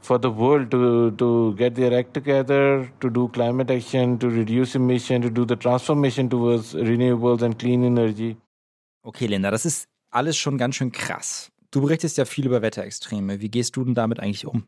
for 0.03 0.19
the 0.19 0.29
world 0.29 0.69
to 0.71 1.11
to 1.11 1.55
get 1.55 1.75
their 1.75 1.97
act 1.97 2.13
together, 2.13 2.89
to 2.99 3.09
do 3.09 3.27
climate 3.29 3.71
action, 3.71 4.19
to 4.19 4.29
reduce 4.29 4.75
emission, 4.75 5.21
to 5.21 5.29
do 5.29 5.45
the 5.45 5.55
transformation 5.55 6.29
towards 6.29 6.75
renewables 6.75 7.41
and 7.41 7.57
clean 7.57 7.83
energy. 7.83 8.35
Okay, 9.03 9.27
Linda, 9.27 9.49
das 9.51 9.65
ist 9.65 9.87
alles 10.11 10.37
schon 10.37 10.57
ganz 10.57 10.75
schön 10.75 10.91
krass. 10.91 11.49
Du 11.71 11.81
berichtest 11.81 12.17
ja 12.17 12.25
viel 12.25 12.45
über 12.45 12.61
Wetterextreme. 12.61 13.41
Wie 13.41 13.49
gehst 13.49 13.75
du 13.75 13.83
denn 13.83 13.95
damit 13.95 14.19
eigentlich 14.19 14.45
um? 14.45 14.65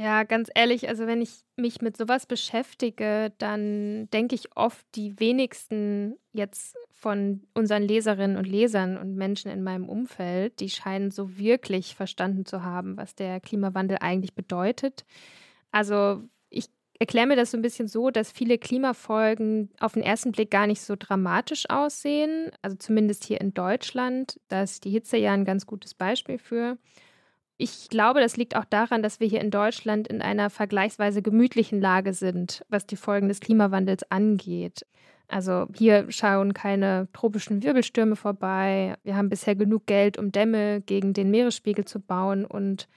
Ja, 0.00 0.22
ganz 0.22 0.48
ehrlich, 0.54 0.88
also 0.88 1.08
wenn 1.08 1.20
ich 1.20 1.40
mich 1.56 1.80
mit 1.82 1.96
sowas 1.96 2.24
beschäftige, 2.24 3.32
dann 3.38 4.08
denke 4.12 4.36
ich 4.36 4.56
oft, 4.56 4.86
die 4.94 5.18
wenigsten 5.18 6.16
jetzt 6.32 6.76
von 6.92 7.42
unseren 7.52 7.82
Leserinnen 7.82 8.36
und 8.36 8.46
Lesern 8.46 8.96
und 8.96 9.16
Menschen 9.16 9.50
in 9.50 9.64
meinem 9.64 9.88
Umfeld, 9.88 10.60
die 10.60 10.70
scheinen 10.70 11.10
so 11.10 11.36
wirklich 11.36 11.96
verstanden 11.96 12.46
zu 12.46 12.62
haben, 12.62 12.96
was 12.96 13.16
der 13.16 13.40
Klimawandel 13.40 13.98
eigentlich 14.00 14.34
bedeutet. 14.34 15.04
Also 15.72 16.22
erkläre 17.00 17.26
mir 17.28 17.36
das 17.36 17.52
so 17.52 17.58
ein 17.58 17.62
bisschen 17.62 17.88
so, 17.88 18.10
dass 18.10 18.32
viele 18.32 18.58
Klimafolgen 18.58 19.70
auf 19.80 19.92
den 19.94 20.02
ersten 20.02 20.32
Blick 20.32 20.50
gar 20.50 20.66
nicht 20.66 20.80
so 20.80 20.96
dramatisch 20.98 21.68
aussehen. 21.70 22.50
Also 22.62 22.76
zumindest 22.76 23.24
hier 23.24 23.40
in 23.40 23.54
Deutschland. 23.54 24.40
Da 24.48 24.62
ist 24.62 24.84
die 24.84 24.90
Hitze 24.90 25.16
ja 25.16 25.32
ein 25.32 25.44
ganz 25.44 25.66
gutes 25.66 25.94
Beispiel 25.94 26.38
für. 26.38 26.78
Ich 27.60 27.88
glaube, 27.88 28.20
das 28.20 28.36
liegt 28.36 28.54
auch 28.54 28.64
daran, 28.64 29.02
dass 29.02 29.18
wir 29.18 29.26
hier 29.26 29.40
in 29.40 29.50
Deutschland 29.50 30.06
in 30.06 30.22
einer 30.22 30.48
vergleichsweise 30.48 31.22
gemütlichen 31.22 31.80
Lage 31.80 32.14
sind, 32.14 32.64
was 32.68 32.86
die 32.86 32.96
Folgen 32.96 33.28
des 33.28 33.40
Klimawandels 33.40 34.08
angeht. 34.12 34.86
Also 35.26 35.66
hier 35.76 36.06
schauen 36.10 36.54
keine 36.54 37.08
tropischen 37.12 37.62
Wirbelstürme 37.64 38.14
vorbei. 38.14 38.94
Wir 39.02 39.16
haben 39.16 39.28
bisher 39.28 39.56
genug 39.56 39.86
Geld, 39.86 40.18
um 40.18 40.30
Dämme 40.30 40.80
gegen 40.82 41.12
den 41.12 41.30
Meeresspiegel 41.32 41.84
zu 41.84 41.98
bauen 42.00 42.46
und 42.46 42.88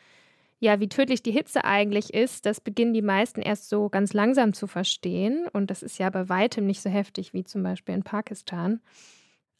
ja, 0.59 0.79
wie 0.79 0.87
tödlich 0.87 1.23
die 1.23 1.31
Hitze 1.31 1.65
eigentlich 1.65 2.13
ist, 2.13 2.45
das 2.45 2.61
beginnen 2.61 2.93
die 2.93 3.01
meisten 3.01 3.41
erst 3.41 3.67
so 3.67 3.89
ganz 3.89 4.13
langsam 4.13 4.53
zu 4.53 4.67
verstehen. 4.67 5.47
Und 5.51 5.71
das 5.71 5.81
ist 5.81 5.97
ja 5.97 6.07
bei 6.11 6.29
weitem 6.29 6.67
nicht 6.67 6.81
so 6.81 6.89
heftig 6.91 7.33
wie 7.33 7.43
zum 7.43 7.63
Beispiel 7.63 7.95
in 7.95 8.03
Pakistan. 8.03 8.79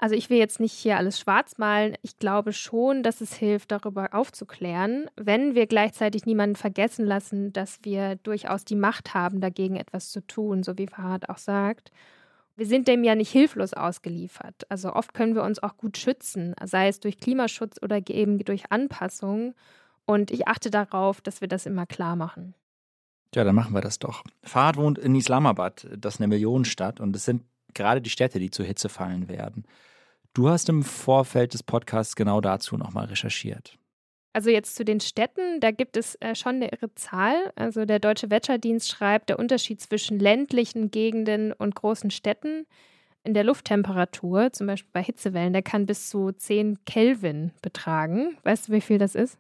Also 0.02 0.16
ich 0.16 0.32
will 0.32 0.40
jetzt 0.40 0.60
nicht 0.60 0.74
hier 0.74 0.98
alles 0.98 1.20
schwarz 1.20 1.60
malen. 1.60 1.96
Ich 2.02 2.18
glaube 2.18 2.54
schon, 2.54 3.04
dass 3.04 3.22
es 3.22 3.36
hilft, 3.36 3.72
darüber 3.72 4.16
aufzuklären, 4.16 5.06
wenn 5.16 5.54
wir 5.54 5.68
gleichzeitig 5.68 6.26
niemanden 6.26 6.56
vergessen 6.56 7.06
lassen, 7.06 7.54
dass 7.54 7.78
wir 7.84 8.16
durchaus 8.16 8.66
die 8.66 8.76
Macht 8.76 9.14
haben, 9.14 9.42
dagegen 9.42 9.76
etwas 9.76 10.10
zu 10.10 10.26
tun, 10.26 10.64
so 10.64 10.80
wie 10.80 10.88
Farhad 10.88 11.30
auch 11.30 11.38
sagt. 11.38 11.92
Wir 12.56 12.66
sind 12.66 12.88
dem 12.88 13.04
ja 13.04 13.14
nicht 13.14 13.30
hilflos 13.30 13.76
ausgeliefert. 13.76 14.66
Also 14.70 14.92
oft 14.92 15.14
können 15.14 15.36
wir 15.36 15.44
uns 15.44 15.62
auch 15.62 15.78
gut 15.78 15.98
schützen, 15.98 16.56
sei 16.66 16.88
es 16.88 17.00
durch 17.00 17.20
Klimaschutz 17.20 17.78
oder 17.80 18.02
eben 18.10 18.40
durch 18.40 18.72
Anpassung. 18.72 19.54
Und 20.06 20.32
ich 20.32 20.48
achte 20.48 20.72
darauf, 20.72 21.22
dass 21.22 21.42
wir 21.42 21.48
das 21.48 21.68
immer 21.68 21.86
klar 21.86 22.16
machen. 22.16 22.56
Ja, 23.36 23.44
dann 23.44 23.54
machen 23.54 23.76
wir 23.76 23.82
das 23.82 24.00
doch. 24.00 24.24
Fahad 24.42 24.78
wohnt 24.78 24.98
in 24.98 25.14
Islamabad, 25.14 25.88
das 25.96 26.16
ist 26.16 26.22
eine 26.22 26.28
Millionenstadt 26.28 27.00
und 27.00 27.16
es 27.16 27.24
sind 27.24 27.44
gerade 27.76 28.02
die 28.02 28.10
Städte, 28.10 28.40
die 28.40 28.50
zur 28.50 28.66
Hitze 28.66 28.90
fallen 28.90 29.30
werden. 29.30 29.64
Du 30.34 30.48
hast 30.48 30.70
im 30.70 30.84
Vorfeld 30.84 31.54
des 31.54 31.62
Podcasts 31.62 32.16
genau 32.16 32.40
dazu 32.40 32.78
nochmal 32.78 33.06
recherchiert. 33.06 33.78
Also 34.34 34.50
jetzt 34.50 34.76
zu 34.76 34.86
den 34.86 35.02
Städten, 35.02 35.60
da 35.60 35.72
gibt 35.72 35.98
es 35.98 36.16
äh, 36.22 36.36
schon 36.36 36.56
eine 36.56 36.72
irre 36.72 36.94
Zahl. 36.96 37.52
Also 37.56 37.84
der 37.84 38.00
Deutsche 38.00 38.30
Wetterdienst 38.30 38.90
schreibt, 38.90 39.28
der 39.28 39.40
Unterschied 39.40 39.82
zwischen 39.82 40.20
ländlichen 40.20 40.90
Gegenden 40.90 41.52
und 41.52 41.76
großen 41.76 42.12
Städten 42.12 42.66
in 43.26 43.34
der 43.34 43.44
Lufttemperatur, 43.44 44.54
zum 44.54 44.68
Beispiel 44.68 44.90
bei 44.94 45.04
Hitzewellen, 45.04 45.52
der 45.52 45.64
kann 45.64 45.86
bis 45.86 46.10
zu 46.10 46.32
10 46.32 46.86
Kelvin 46.86 47.52
betragen. 47.62 48.38
Weißt 48.44 48.70
du, 48.70 48.72
wie 48.72 48.82
viel 48.82 48.98
das 49.00 49.16
ist? 49.16 49.38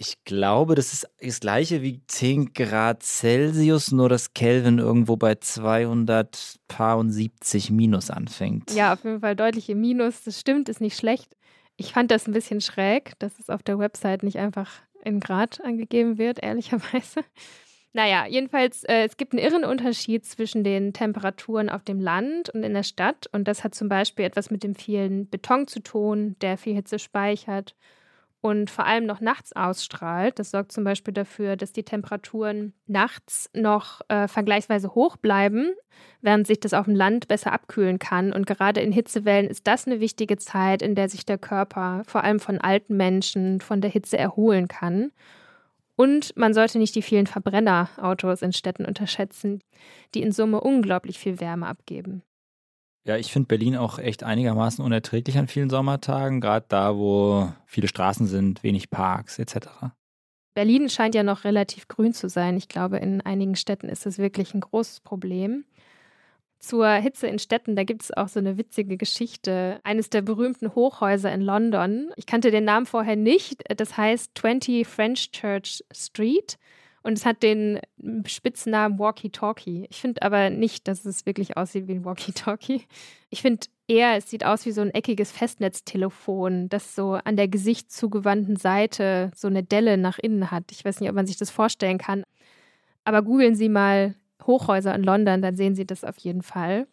Ich 0.00 0.24
glaube, 0.24 0.76
das 0.76 0.92
ist 0.92 1.08
das 1.20 1.40
gleiche 1.40 1.82
wie 1.82 2.00
10 2.06 2.52
Grad 2.54 3.02
Celsius, 3.02 3.90
nur 3.90 4.08
dass 4.08 4.32
Kelvin 4.32 4.78
irgendwo 4.78 5.16
bei 5.16 5.34
270 5.34 7.72
minus 7.72 8.08
anfängt. 8.08 8.70
Ja, 8.70 8.92
auf 8.92 9.02
jeden 9.02 9.18
Fall 9.18 9.34
deutliche 9.34 9.74
Minus. 9.74 10.22
Das 10.22 10.38
stimmt, 10.38 10.68
ist 10.68 10.80
nicht 10.80 10.96
schlecht. 10.96 11.36
Ich 11.76 11.94
fand 11.94 12.12
das 12.12 12.28
ein 12.28 12.32
bisschen 12.32 12.60
schräg, 12.60 13.18
dass 13.18 13.40
es 13.40 13.50
auf 13.50 13.64
der 13.64 13.80
Website 13.80 14.22
nicht 14.22 14.38
einfach 14.38 14.70
in 15.02 15.18
Grad 15.18 15.60
angegeben 15.64 16.16
wird, 16.16 16.40
ehrlicherweise. 16.40 17.24
Naja, 17.94 18.26
jedenfalls, 18.26 18.84
äh, 18.84 19.06
es 19.06 19.16
gibt 19.16 19.32
einen 19.32 19.42
irren 19.42 19.64
Unterschied 19.64 20.26
zwischen 20.26 20.62
den 20.62 20.92
Temperaturen 20.92 21.70
auf 21.70 21.82
dem 21.82 22.00
Land 22.00 22.50
und 22.50 22.62
in 22.62 22.74
der 22.74 22.82
Stadt. 22.82 23.26
Und 23.32 23.48
das 23.48 23.64
hat 23.64 23.74
zum 23.74 23.88
Beispiel 23.88 24.26
etwas 24.26 24.50
mit 24.50 24.62
dem 24.62 24.74
vielen 24.74 25.26
Beton 25.26 25.66
zu 25.66 25.80
tun, 25.80 26.36
der 26.42 26.58
viel 26.58 26.74
Hitze 26.74 26.98
speichert 26.98 27.74
und 28.40 28.70
vor 28.70 28.86
allem 28.86 29.04
noch 29.06 29.20
nachts 29.20 29.52
ausstrahlt. 29.54 30.38
Das 30.38 30.50
sorgt 30.50 30.72
zum 30.72 30.84
Beispiel 30.84 31.12
dafür, 31.12 31.56
dass 31.56 31.72
die 31.72 31.82
Temperaturen 31.82 32.72
nachts 32.86 33.50
noch 33.52 34.00
äh, 34.08 34.28
vergleichsweise 34.28 34.94
hoch 34.94 35.16
bleiben, 35.16 35.72
während 36.20 36.46
sich 36.46 36.60
das 36.60 36.72
auf 36.72 36.84
dem 36.84 36.94
Land 36.94 37.26
besser 37.28 37.52
abkühlen 37.52 37.98
kann. 37.98 38.32
Und 38.32 38.46
gerade 38.46 38.80
in 38.80 38.92
Hitzewellen 38.92 39.48
ist 39.48 39.66
das 39.66 39.86
eine 39.86 40.00
wichtige 40.00 40.36
Zeit, 40.36 40.82
in 40.82 40.94
der 40.94 41.08
sich 41.08 41.26
der 41.26 41.38
Körper 41.38 42.02
vor 42.06 42.22
allem 42.22 42.38
von 42.38 42.58
alten 42.58 42.96
Menschen 42.96 43.60
von 43.60 43.80
der 43.80 43.90
Hitze 43.90 44.16
erholen 44.16 44.68
kann. 44.68 45.10
Und 45.96 46.36
man 46.36 46.54
sollte 46.54 46.78
nicht 46.78 46.94
die 46.94 47.02
vielen 47.02 47.26
Verbrennerautos 47.26 48.42
in 48.42 48.52
Städten 48.52 48.84
unterschätzen, 48.84 49.60
die 50.14 50.22
in 50.22 50.30
Summe 50.30 50.60
unglaublich 50.60 51.18
viel 51.18 51.40
Wärme 51.40 51.66
abgeben. 51.66 52.22
Ja, 53.08 53.16
ich 53.16 53.32
finde 53.32 53.46
Berlin 53.46 53.74
auch 53.74 53.98
echt 53.98 54.22
einigermaßen 54.22 54.84
unerträglich 54.84 55.38
an 55.38 55.48
vielen 55.48 55.70
Sommertagen, 55.70 56.42
gerade 56.42 56.66
da, 56.68 56.94
wo 56.94 57.50
viele 57.64 57.88
Straßen 57.88 58.26
sind, 58.26 58.62
wenig 58.62 58.90
Parks 58.90 59.38
etc. 59.38 59.68
Berlin 60.52 60.90
scheint 60.90 61.14
ja 61.14 61.22
noch 61.22 61.44
relativ 61.44 61.88
grün 61.88 62.12
zu 62.12 62.28
sein. 62.28 62.58
Ich 62.58 62.68
glaube, 62.68 62.98
in 62.98 63.22
einigen 63.22 63.56
Städten 63.56 63.88
ist 63.88 64.04
das 64.04 64.18
wirklich 64.18 64.52
ein 64.52 64.60
großes 64.60 65.00
Problem. 65.00 65.64
Zur 66.58 66.86
Hitze 66.90 67.28
in 67.28 67.38
Städten, 67.38 67.76
da 67.76 67.84
gibt 67.84 68.02
es 68.02 68.14
auch 68.14 68.28
so 68.28 68.40
eine 68.40 68.58
witzige 68.58 68.98
Geschichte. 68.98 69.80
Eines 69.84 70.10
der 70.10 70.20
berühmten 70.20 70.74
Hochhäuser 70.74 71.32
in 71.32 71.40
London. 71.40 72.10
Ich 72.16 72.26
kannte 72.26 72.50
den 72.50 72.64
Namen 72.64 72.84
vorher 72.84 73.16
nicht. 73.16 73.62
Das 73.74 73.96
heißt 73.96 74.32
20 74.36 74.86
French 74.86 75.30
Church 75.30 75.82
Street. 75.94 76.58
Und 77.08 77.16
es 77.16 77.24
hat 77.24 77.42
den 77.42 77.80
Spitznamen 78.26 78.98
Walkie-Talkie. 78.98 79.86
Ich 79.88 79.98
finde 79.98 80.20
aber 80.20 80.50
nicht, 80.50 80.86
dass 80.88 81.06
es 81.06 81.24
wirklich 81.24 81.56
aussieht 81.56 81.88
wie 81.88 81.94
ein 81.94 82.04
Walkie-Talkie. 82.04 82.82
Ich 83.30 83.40
finde 83.40 83.66
eher, 83.86 84.18
es 84.18 84.28
sieht 84.28 84.44
aus 84.44 84.66
wie 84.66 84.72
so 84.72 84.82
ein 84.82 84.90
eckiges 84.90 85.32
Festnetztelefon, 85.32 86.68
das 86.68 86.94
so 86.94 87.14
an 87.14 87.36
der 87.36 87.48
gesichtszugewandten 87.48 88.56
Seite 88.56 89.30
so 89.34 89.48
eine 89.48 89.62
Delle 89.64 89.96
nach 89.96 90.18
innen 90.18 90.50
hat. 90.50 90.64
Ich 90.70 90.84
weiß 90.84 91.00
nicht, 91.00 91.08
ob 91.08 91.16
man 91.16 91.26
sich 91.26 91.38
das 91.38 91.48
vorstellen 91.48 91.96
kann. 91.96 92.24
Aber 93.04 93.22
googeln 93.22 93.54
Sie 93.54 93.70
mal 93.70 94.14
Hochhäuser 94.46 94.94
in 94.94 95.02
London, 95.02 95.40
dann 95.40 95.56
sehen 95.56 95.74
Sie 95.74 95.86
das 95.86 96.04
auf 96.04 96.18
jeden 96.18 96.42
Fall. 96.42 96.86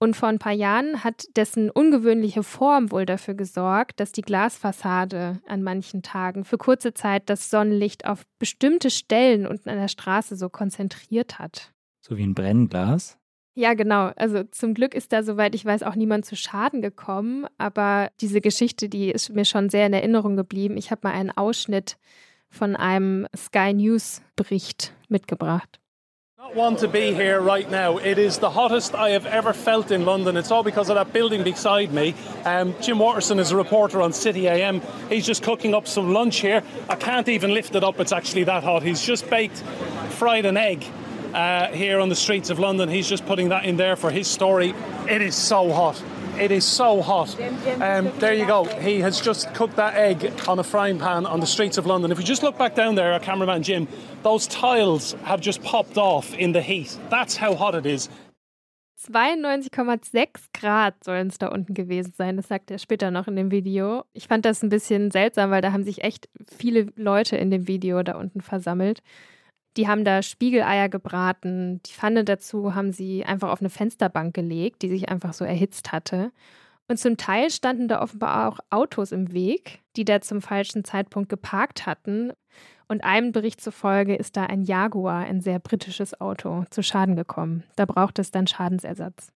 Und 0.00 0.14
vor 0.14 0.28
ein 0.28 0.38
paar 0.38 0.52
Jahren 0.52 1.02
hat 1.02 1.24
dessen 1.36 1.70
ungewöhnliche 1.70 2.44
Form 2.44 2.92
wohl 2.92 3.04
dafür 3.04 3.34
gesorgt, 3.34 3.98
dass 3.98 4.12
die 4.12 4.22
Glasfassade 4.22 5.40
an 5.48 5.62
manchen 5.62 6.02
Tagen 6.02 6.44
für 6.44 6.56
kurze 6.56 6.94
Zeit 6.94 7.28
das 7.28 7.50
Sonnenlicht 7.50 8.06
auf 8.06 8.22
bestimmte 8.38 8.90
Stellen 8.90 9.46
unten 9.46 9.68
an 9.68 9.78
der 9.78 9.88
Straße 9.88 10.36
so 10.36 10.48
konzentriert 10.48 11.40
hat. 11.40 11.72
So 12.00 12.16
wie 12.16 12.22
ein 12.22 12.34
Brennglas? 12.34 13.18
Ja, 13.54 13.74
genau. 13.74 14.12
Also 14.14 14.44
zum 14.44 14.72
Glück 14.72 14.94
ist 14.94 15.12
da, 15.12 15.24
soweit 15.24 15.52
ich 15.56 15.64
weiß, 15.64 15.82
auch 15.82 15.96
niemand 15.96 16.24
zu 16.24 16.36
Schaden 16.36 16.80
gekommen. 16.80 17.46
Aber 17.58 18.08
diese 18.20 18.40
Geschichte, 18.40 18.88
die 18.88 19.10
ist 19.10 19.30
mir 19.30 19.44
schon 19.44 19.68
sehr 19.68 19.84
in 19.84 19.92
Erinnerung 19.92 20.36
geblieben. 20.36 20.76
Ich 20.76 20.92
habe 20.92 21.00
mal 21.02 21.12
einen 21.12 21.32
Ausschnitt 21.32 21.98
von 22.50 22.76
einem 22.76 23.26
Sky 23.36 23.74
News 23.74 24.22
Bericht 24.36 24.94
mitgebracht. 25.08 25.80
Not 26.38 26.54
one 26.54 26.76
to 26.76 26.86
be 26.86 27.12
here 27.14 27.40
right 27.40 27.68
now. 27.68 27.98
It 27.98 28.16
is 28.16 28.38
the 28.38 28.48
hottest 28.48 28.94
I 28.94 29.10
have 29.10 29.26
ever 29.26 29.52
felt 29.52 29.90
in 29.90 30.04
London. 30.04 30.36
It's 30.36 30.52
all 30.52 30.62
because 30.62 30.88
of 30.88 30.94
that 30.94 31.12
building 31.12 31.42
beside 31.42 31.92
me. 31.92 32.14
Um, 32.44 32.76
Jim 32.80 33.00
Watterson 33.00 33.40
is 33.40 33.50
a 33.50 33.56
reporter 33.56 34.00
on 34.00 34.12
City 34.12 34.46
AM. 34.46 34.80
He's 35.08 35.26
just 35.26 35.42
cooking 35.42 35.74
up 35.74 35.88
some 35.88 36.14
lunch 36.14 36.38
here. 36.38 36.62
I 36.88 36.94
can't 36.94 37.28
even 37.28 37.54
lift 37.54 37.74
it 37.74 37.82
up. 37.82 37.98
It's 37.98 38.12
actually 38.12 38.44
that 38.44 38.62
hot. 38.62 38.84
He's 38.84 39.02
just 39.02 39.28
baked 39.28 39.56
fried 40.10 40.46
an 40.46 40.56
egg 40.56 40.84
uh, 41.34 41.72
here 41.72 41.98
on 41.98 42.08
the 42.08 42.14
streets 42.14 42.50
of 42.50 42.60
London. 42.60 42.88
He's 42.88 43.08
just 43.08 43.26
putting 43.26 43.48
that 43.48 43.64
in 43.64 43.76
there 43.76 43.96
for 43.96 44.12
his 44.12 44.28
story. 44.28 44.76
It 45.08 45.20
is 45.20 45.34
so 45.34 45.72
hot. 45.72 46.00
It 46.38 46.52
is 46.52 46.64
so 46.64 47.02
hot. 47.02 47.34
Um, 47.80 48.12
there 48.20 48.32
you 48.32 48.46
go. 48.46 48.64
He 48.64 49.00
has 49.00 49.20
just 49.20 49.52
cooked 49.54 49.74
that 49.76 49.94
egg 49.94 50.32
on 50.46 50.58
a 50.60 50.62
frying 50.62 50.98
pan 50.98 51.26
on 51.26 51.40
the 51.40 51.46
streets 51.46 51.78
of 51.78 51.86
London. 51.86 52.12
If 52.12 52.18
you 52.18 52.24
just 52.24 52.44
look 52.44 52.56
back 52.56 52.76
down 52.76 52.94
there, 52.94 53.12
our 53.12 53.18
cameraman 53.18 53.64
Jim, 53.64 53.88
those 54.22 54.46
tiles 54.46 55.16
have 55.24 55.40
just 55.40 55.62
popped 55.64 55.98
off 55.98 56.32
in 56.34 56.52
the 56.52 56.62
heat. 56.62 56.96
That's 57.10 57.36
how 57.36 57.54
hot 57.56 57.74
it 57.74 57.86
is. 57.86 58.08
92,6 59.00 60.48
Grad 60.52 60.94
sollen 61.04 61.28
es 61.28 61.38
da 61.38 61.48
unten 61.48 61.74
gewesen 61.74 62.12
sein. 62.16 62.36
Das 62.36 62.48
sagt 62.48 62.70
er 62.70 62.78
später 62.78 63.10
noch 63.10 63.26
in 63.26 63.36
dem 63.36 63.50
Video. 63.50 64.04
Ich 64.12 64.28
fand 64.28 64.44
das 64.44 64.62
ein 64.62 64.68
bisschen 64.68 65.10
seltsam, 65.10 65.50
weil 65.50 65.62
da 65.62 65.72
haben 65.72 65.84
sich 65.84 66.04
echt 66.04 66.28
viele 66.46 66.86
Leute 66.96 67.36
in 67.36 67.50
dem 67.50 67.66
Video 67.66 68.02
da 68.02 68.16
unten 68.16 68.40
versammelt. 68.40 69.02
Die 69.78 69.86
haben 69.86 70.04
da 70.04 70.22
Spiegeleier 70.22 70.88
gebraten. 70.88 71.80
Die 71.86 71.92
Pfanne 71.92 72.24
dazu 72.24 72.74
haben 72.74 72.92
sie 72.92 73.24
einfach 73.24 73.50
auf 73.50 73.60
eine 73.60 73.70
Fensterbank 73.70 74.34
gelegt, 74.34 74.82
die 74.82 74.88
sich 74.88 75.08
einfach 75.08 75.32
so 75.32 75.44
erhitzt 75.44 75.92
hatte. 75.92 76.32
Und 76.88 76.98
zum 76.98 77.16
Teil 77.16 77.48
standen 77.50 77.86
da 77.86 78.02
offenbar 78.02 78.48
auch 78.48 78.58
Autos 78.70 79.12
im 79.12 79.32
Weg, 79.32 79.80
die 79.94 80.04
da 80.04 80.20
zum 80.20 80.42
falschen 80.42 80.82
Zeitpunkt 80.82 81.28
geparkt 81.28 81.86
hatten. 81.86 82.32
Und 82.88 83.04
einem 83.04 83.30
Bericht 83.30 83.60
zufolge 83.60 84.16
ist 84.16 84.36
da 84.36 84.46
ein 84.46 84.62
Jaguar, 84.62 85.26
ein 85.26 85.40
sehr 85.40 85.60
britisches 85.60 86.20
Auto, 86.20 86.64
zu 86.70 86.82
Schaden 86.82 87.14
gekommen. 87.14 87.62
Da 87.76 87.84
braucht 87.84 88.18
es 88.18 88.32
dann 88.32 88.48
Schadensersatz. 88.48 89.28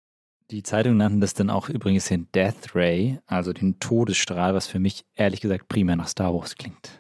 Die 0.51 0.63
Zeitung 0.63 0.97
nannten 0.97 1.21
das 1.21 1.35
dann 1.35 1.51
auch 1.51 1.69
übrigens 1.69 2.07
den 2.07 2.29
Death 2.35 2.75
Ray, 2.75 3.19
also 3.27 3.53
den 3.53 3.79
Todesstrahl, 3.79 4.55
was 4.55 4.69
für 4.69 4.79
mich 4.79 5.05
ehrlich 5.15 5.43
gesagt 5.43 5.69
primär 5.69 5.97
nach 5.97 6.09
Star 6.09 6.33
Wars 6.35 6.57
klingt. 6.57 7.00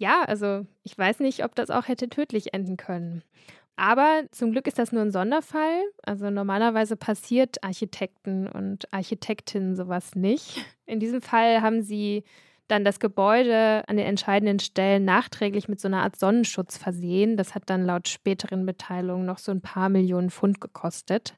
Ja, 0.00 0.22
also 0.22 0.66
ich 0.82 0.96
weiß 0.96 1.20
nicht, 1.20 1.44
ob 1.44 1.54
das 1.54 1.68
auch 1.68 1.86
hätte 1.86 2.08
tödlich 2.08 2.54
enden 2.54 2.78
können. 2.78 3.22
Aber 3.76 4.22
zum 4.30 4.50
Glück 4.50 4.66
ist 4.66 4.78
das 4.78 4.92
nur 4.92 5.02
ein 5.02 5.10
Sonderfall. 5.10 5.82
Also 6.02 6.30
normalerweise 6.30 6.96
passiert 6.96 7.62
Architekten 7.62 8.48
und 8.48 8.90
Architektinnen 8.94 9.76
sowas 9.76 10.14
nicht. 10.14 10.64
In 10.86 11.00
diesem 11.00 11.20
Fall 11.20 11.60
haben 11.60 11.82
sie 11.82 12.24
dann 12.66 12.82
das 12.82 12.98
Gebäude 12.98 13.84
an 13.88 13.98
den 13.98 14.06
entscheidenden 14.06 14.60
Stellen 14.60 15.04
nachträglich 15.04 15.68
mit 15.68 15.80
so 15.80 15.88
einer 15.88 16.02
Art 16.02 16.16
Sonnenschutz 16.16 16.78
versehen. 16.78 17.36
Das 17.36 17.54
hat 17.54 17.64
dann 17.66 17.84
laut 17.84 18.08
späteren 18.08 18.64
Mitteilungen 18.64 19.26
noch 19.26 19.38
so 19.38 19.52
ein 19.52 19.60
paar 19.60 19.90
Millionen 19.90 20.30
Pfund 20.30 20.62
gekostet. 20.62 21.34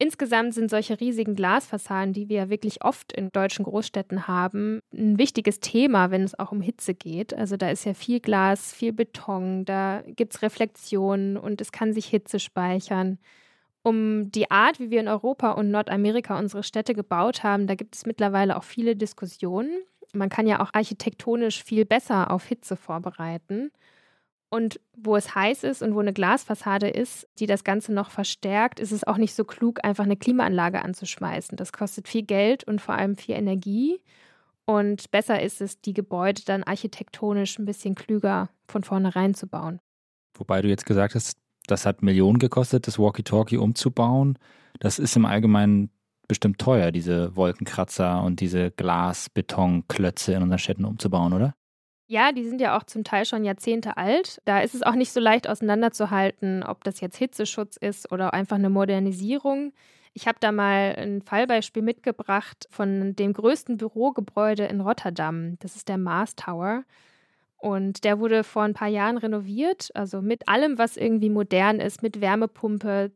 Insgesamt 0.00 0.54
sind 0.54 0.70
solche 0.70 1.00
riesigen 1.00 1.34
Glasfassaden, 1.34 2.12
die 2.12 2.28
wir 2.28 2.36
ja 2.36 2.50
wirklich 2.50 2.84
oft 2.84 3.12
in 3.12 3.30
deutschen 3.32 3.64
Großstädten 3.64 4.28
haben, 4.28 4.80
ein 4.92 5.18
wichtiges 5.18 5.58
Thema, 5.58 6.12
wenn 6.12 6.22
es 6.22 6.38
auch 6.38 6.52
um 6.52 6.60
Hitze 6.60 6.94
geht. 6.94 7.34
Also 7.34 7.56
da 7.56 7.68
ist 7.68 7.84
ja 7.84 7.94
viel 7.94 8.20
Glas, 8.20 8.72
viel 8.72 8.92
Beton, 8.92 9.64
da 9.64 10.04
gibt 10.06 10.34
es 10.34 10.42
Reflexionen 10.42 11.36
und 11.36 11.60
es 11.60 11.72
kann 11.72 11.92
sich 11.92 12.06
Hitze 12.06 12.38
speichern. 12.38 13.18
Um 13.82 14.30
die 14.30 14.52
Art, 14.52 14.78
wie 14.78 14.90
wir 14.90 15.00
in 15.00 15.08
Europa 15.08 15.52
und 15.52 15.72
Nordamerika 15.72 16.38
unsere 16.38 16.62
Städte 16.62 16.94
gebaut 16.94 17.42
haben, 17.42 17.66
da 17.66 17.74
gibt 17.74 17.96
es 17.96 18.06
mittlerweile 18.06 18.56
auch 18.56 18.64
viele 18.64 18.94
Diskussionen. 18.94 19.80
Man 20.12 20.28
kann 20.28 20.46
ja 20.46 20.60
auch 20.60 20.70
architektonisch 20.74 21.64
viel 21.64 21.84
besser 21.84 22.30
auf 22.30 22.44
Hitze 22.44 22.76
vorbereiten. 22.76 23.72
Und 24.50 24.80
wo 24.96 25.14
es 25.16 25.34
heiß 25.34 25.64
ist 25.64 25.82
und 25.82 25.94
wo 25.94 26.00
eine 26.00 26.14
Glasfassade 26.14 26.88
ist, 26.88 27.28
die 27.38 27.46
das 27.46 27.64
Ganze 27.64 27.92
noch 27.92 28.10
verstärkt, 28.10 28.80
ist 28.80 28.92
es 28.92 29.04
auch 29.04 29.18
nicht 29.18 29.34
so 29.34 29.44
klug, 29.44 29.84
einfach 29.84 30.04
eine 30.04 30.16
Klimaanlage 30.16 30.82
anzuschmeißen. 30.82 31.56
Das 31.56 31.72
kostet 31.72 32.08
viel 32.08 32.22
Geld 32.22 32.64
und 32.64 32.80
vor 32.80 32.94
allem 32.94 33.16
viel 33.16 33.34
Energie. 33.34 34.00
Und 34.64 35.10
besser 35.10 35.42
ist 35.42 35.60
es, 35.60 35.80
die 35.80 35.92
Gebäude 35.92 36.42
dann 36.46 36.62
architektonisch 36.62 37.58
ein 37.58 37.66
bisschen 37.66 37.94
klüger 37.94 38.48
von 38.66 38.84
vornherein 38.84 39.34
zu 39.34 39.46
bauen. 39.46 39.80
Wobei 40.34 40.62
du 40.62 40.68
jetzt 40.68 40.86
gesagt 40.86 41.14
hast, 41.14 41.38
das 41.66 41.84
hat 41.84 42.02
Millionen 42.02 42.38
gekostet, 42.38 42.86
das 42.86 42.98
Walkie-Talkie 42.98 43.58
umzubauen. 43.58 44.38
Das 44.80 44.98
ist 44.98 45.16
im 45.16 45.26
Allgemeinen 45.26 45.90
bestimmt 46.26 46.58
teuer, 46.58 46.92
diese 46.92 47.34
Wolkenkratzer 47.36 48.22
und 48.22 48.40
diese 48.40 48.70
Glas-Beton-Klötze 48.70 50.34
in 50.34 50.42
unseren 50.42 50.58
Städten 50.58 50.84
umzubauen, 50.84 51.32
oder? 51.32 51.54
Ja, 52.10 52.32
die 52.32 52.44
sind 52.44 52.60
ja 52.62 52.76
auch 52.76 52.84
zum 52.84 53.04
Teil 53.04 53.26
schon 53.26 53.44
Jahrzehnte 53.44 53.98
alt. 53.98 54.40
Da 54.46 54.60
ist 54.60 54.74
es 54.74 54.82
auch 54.82 54.94
nicht 54.94 55.12
so 55.12 55.20
leicht 55.20 55.46
auseinanderzuhalten, 55.46 56.62
ob 56.62 56.82
das 56.82 57.00
jetzt 57.00 57.18
Hitzeschutz 57.18 57.76
ist 57.76 58.10
oder 58.10 58.32
einfach 58.32 58.56
eine 58.56 58.70
Modernisierung. 58.70 59.74
Ich 60.14 60.26
habe 60.26 60.38
da 60.40 60.50
mal 60.50 60.94
ein 60.96 61.20
Fallbeispiel 61.20 61.82
mitgebracht 61.82 62.66
von 62.70 63.14
dem 63.14 63.34
größten 63.34 63.76
Bürogebäude 63.76 64.64
in 64.64 64.80
Rotterdam. 64.80 65.58
Das 65.58 65.76
ist 65.76 65.88
der 65.88 65.98
Mars 65.98 66.34
Tower. 66.34 66.84
Und 67.58 68.04
der 68.04 68.20
wurde 68.20 68.42
vor 68.42 68.62
ein 68.62 68.72
paar 68.72 68.88
Jahren 68.88 69.18
renoviert, 69.18 69.90
also 69.94 70.22
mit 70.22 70.48
allem, 70.48 70.78
was 70.78 70.96
irgendwie 70.96 71.28
modern 71.28 71.78
ist, 71.78 72.02
mit 72.02 72.20
Wärmepumpe, 72.22 73.10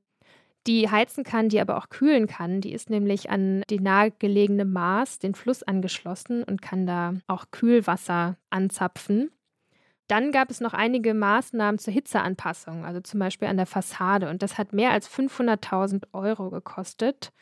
die 0.67 0.91
heizen 0.91 1.25
kann, 1.25 1.49
die 1.49 1.61
aber 1.61 1.77
auch 1.77 1.89
kühlen 1.89 2.27
kann. 2.27 2.61
Die 2.61 2.73
ist 2.73 2.91
nämlich 2.91 3.31
an 3.31 3.63
die 3.69 3.81
nahegelegene 3.81 4.65
Mars, 4.65 5.19
den 5.19 5.35
Fluss, 5.35 5.63
angeschlossen 5.63 6.45
und 6.45 6.63
kann 6.63 6.87
da 6.87 7.15
auch 7.27 7.47
Kühlwasser 7.51 8.37
anzapfen. 8.51 9.31
Dann 10.09 10.31
gab 10.31 10.51
es 10.51 10.61
noch 10.61 10.75
einige 10.75 11.15
Maßnahmen 11.15 11.79
zur 11.79 11.93
Hitzeanpassung, 11.93 12.85
also 12.85 13.01
zum 13.01 13.19
Beispiel 13.21 13.49
an 13.49 13.57
der 13.57 13.67
Fassade. 13.67 14.29
Und 14.29 14.43
das 14.43 14.59
hat 14.59 14.73
mehr 14.73 14.91
als 14.91 15.09
500.000 15.09 16.05
Euro 16.13 16.51
gekostet. 16.51 17.33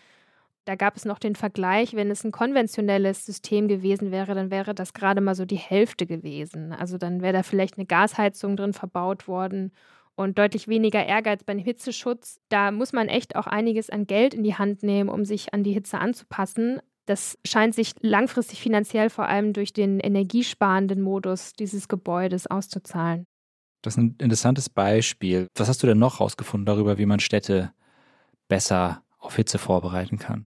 Da 0.66 0.76
gab 0.76 0.96
es 0.96 1.04
noch 1.04 1.18
den 1.18 1.34
Vergleich, 1.34 1.94
wenn 1.94 2.10
es 2.10 2.22
ein 2.22 2.32
konventionelles 2.32 3.24
System 3.24 3.66
gewesen 3.66 4.12
wäre, 4.12 4.34
dann 4.34 4.50
wäre 4.50 4.74
das 4.74 4.92
gerade 4.92 5.20
mal 5.20 5.34
so 5.34 5.44
die 5.44 5.56
Hälfte 5.56 6.06
gewesen. 6.06 6.72
Also 6.72 6.96
dann 6.96 7.22
wäre 7.22 7.32
da 7.32 7.42
vielleicht 7.42 7.76
eine 7.76 7.86
Gasheizung 7.86 8.56
drin 8.56 8.72
verbaut 8.72 9.26
worden 9.26 9.72
und 10.20 10.38
deutlich 10.38 10.68
weniger 10.68 11.04
Ehrgeiz 11.04 11.44
beim 11.44 11.58
Hitzeschutz. 11.58 12.40
Da 12.48 12.70
muss 12.70 12.92
man 12.92 13.08
echt 13.08 13.36
auch 13.36 13.46
einiges 13.46 13.90
an 13.90 14.06
Geld 14.06 14.34
in 14.34 14.42
die 14.42 14.54
Hand 14.54 14.82
nehmen, 14.82 15.08
um 15.08 15.24
sich 15.24 15.54
an 15.54 15.64
die 15.64 15.72
Hitze 15.72 15.98
anzupassen. 15.98 16.80
Das 17.06 17.38
scheint 17.44 17.74
sich 17.74 17.94
langfristig 18.00 18.60
finanziell 18.60 19.10
vor 19.10 19.26
allem 19.26 19.52
durch 19.52 19.72
den 19.72 19.98
energiesparenden 19.98 21.00
Modus 21.00 21.54
dieses 21.54 21.88
Gebäudes 21.88 22.46
auszuzahlen. 22.46 23.24
Das 23.82 23.94
ist 23.94 23.98
ein 23.98 24.16
interessantes 24.18 24.68
Beispiel. 24.68 25.46
Was 25.56 25.68
hast 25.68 25.82
du 25.82 25.86
denn 25.86 25.98
noch 25.98 26.20
herausgefunden 26.20 26.66
darüber, 26.66 26.98
wie 26.98 27.06
man 27.06 27.18
Städte 27.18 27.72
besser 28.48 29.02
auf 29.18 29.36
Hitze 29.36 29.58
vorbereiten 29.58 30.18
kann? 30.18 30.44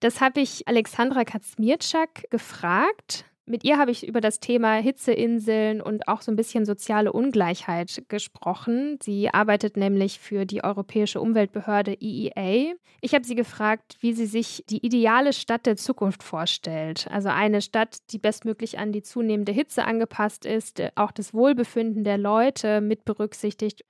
Das 0.00 0.20
habe 0.20 0.40
ich 0.40 0.66
Alexandra 0.66 1.24
Kaczmirczak 1.24 2.24
gefragt. 2.30 3.26
Mit 3.46 3.62
ihr 3.62 3.76
habe 3.76 3.90
ich 3.90 4.08
über 4.08 4.22
das 4.22 4.40
Thema 4.40 4.76
Hitzeinseln 4.76 5.82
und 5.82 6.08
auch 6.08 6.22
so 6.22 6.32
ein 6.32 6.36
bisschen 6.36 6.64
soziale 6.64 7.12
Ungleichheit 7.12 8.04
gesprochen. 8.08 8.98
Sie 9.02 9.28
arbeitet 9.28 9.76
nämlich 9.76 10.18
für 10.18 10.46
die 10.46 10.64
Europäische 10.64 11.20
Umweltbehörde 11.20 11.94
EEA. 12.00 12.72
Ich 13.02 13.14
habe 13.14 13.26
sie 13.26 13.34
gefragt, 13.34 13.98
wie 14.00 14.14
sie 14.14 14.24
sich 14.24 14.64
die 14.70 14.84
ideale 14.84 15.34
Stadt 15.34 15.66
der 15.66 15.76
Zukunft 15.76 16.22
vorstellt. 16.22 17.06
Also 17.10 17.28
eine 17.28 17.60
Stadt, 17.60 17.98
die 18.12 18.18
bestmöglich 18.18 18.78
an 18.78 18.92
die 18.92 19.02
zunehmende 19.02 19.52
Hitze 19.52 19.84
angepasst 19.84 20.46
ist, 20.46 20.82
auch 20.94 21.12
das 21.12 21.34
Wohlbefinden 21.34 22.02
der 22.02 22.16
Leute 22.16 22.80
mit 22.80 23.04
berücksichtigt. 23.04 23.84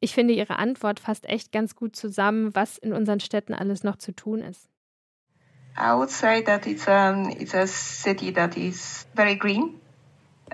Ich 0.00 0.14
finde, 0.14 0.32
ihre 0.32 0.58
Antwort 0.58 1.00
fasst 1.00 1.28
echt 1.28 1.52
ganz 1.52 1.76
gut 1.76 1.96
zusammen, 1.96 2.54
was 2.54 2.78
in 2.78 2.94
unseren 2.94 3.20
Städten 3.20 3.52
alles 3.52 3.84
noch 3.84 3.96
zu 3.96 4.12
tun 4.12 4.40
ist. 4.40 4.70
I 5.76 5.94
would 5.94 6.10
say 6.10 6.42
that 6.42 6.66
it's 6.66 6.88
um 6.88 7.30
it's 7.30 7.54
a 7.54 7.66
city 7.66 8.30
that 8.30 8.56
is 8.56 9.04
very 9.14 9.34
green, 9.34 9.78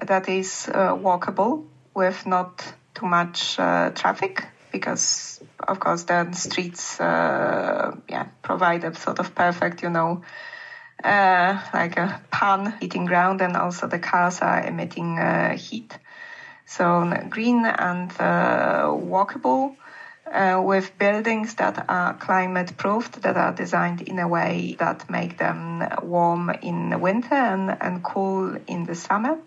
that 0.06 0.28
is 0.28 0.68
uh, 0.68 0.94
walkable 0.96 1.64
with 1.94 2.26
not 2.26 2.74
too 2.94 3.06
much 3.06 3.58
uh, 3.58 3.90
traffic 3.90 4.44
because 4.72 5.40
of 5.68 5.78
course 5.78 6.04
the 6.04 6.32
streets 6.32 7.00
uh, 7.00 7.94
yeah 8.08 8.24
provide 8.42 8.85
a 8.85 8.94
sort 8.94 9.18
of 9.18 9.35
perfect 9.35 9.82
you 9.82 9.90
know 9.90 10.22
uh, 11.04 11.58
like 11.74 11.96
a 11.96 12.20
pan 12.30 12.74
heating 12.80 13.04
ground 13.04 13.40
and 13.40 13.56
also 13.56 13.87
the 13.87 13.98
cars 13.98 14.40
are 14.40 14.64
emitting 14.66 15.18
uh, 15.18 15.56
heat. 15.56 15.98
So 16.64 17.12
green 17.28 17.64
and 17.66 18.11
uh, 18.18 18.87
walkable 18.87 19.74
uh, 20.32 20.60
with 20.64 20.98
buildings 20.98 21.54
that 21.54 21.84
are 21.88 22.14
climate 22.14 22.76
proofed, 22.76 23.22
that 23.22 23.36
are 23.36 23.52
designed 23.52 24.00
in 24.02 24.18
a 24.18 24.28
way 24.28 24.76
that 24.78 25.08
make 25.10 25.38
them 25.38 25.84
warm 26.02 26.50
in 26.62 26.90
the 26.90 26.98
winter 26.98 27.34
and, 27.34 27.76
and 27.80 28.02
cool 28.02 28.56
in 28.66 28.84
the 28.84 28.94
summer. 28.94 29.38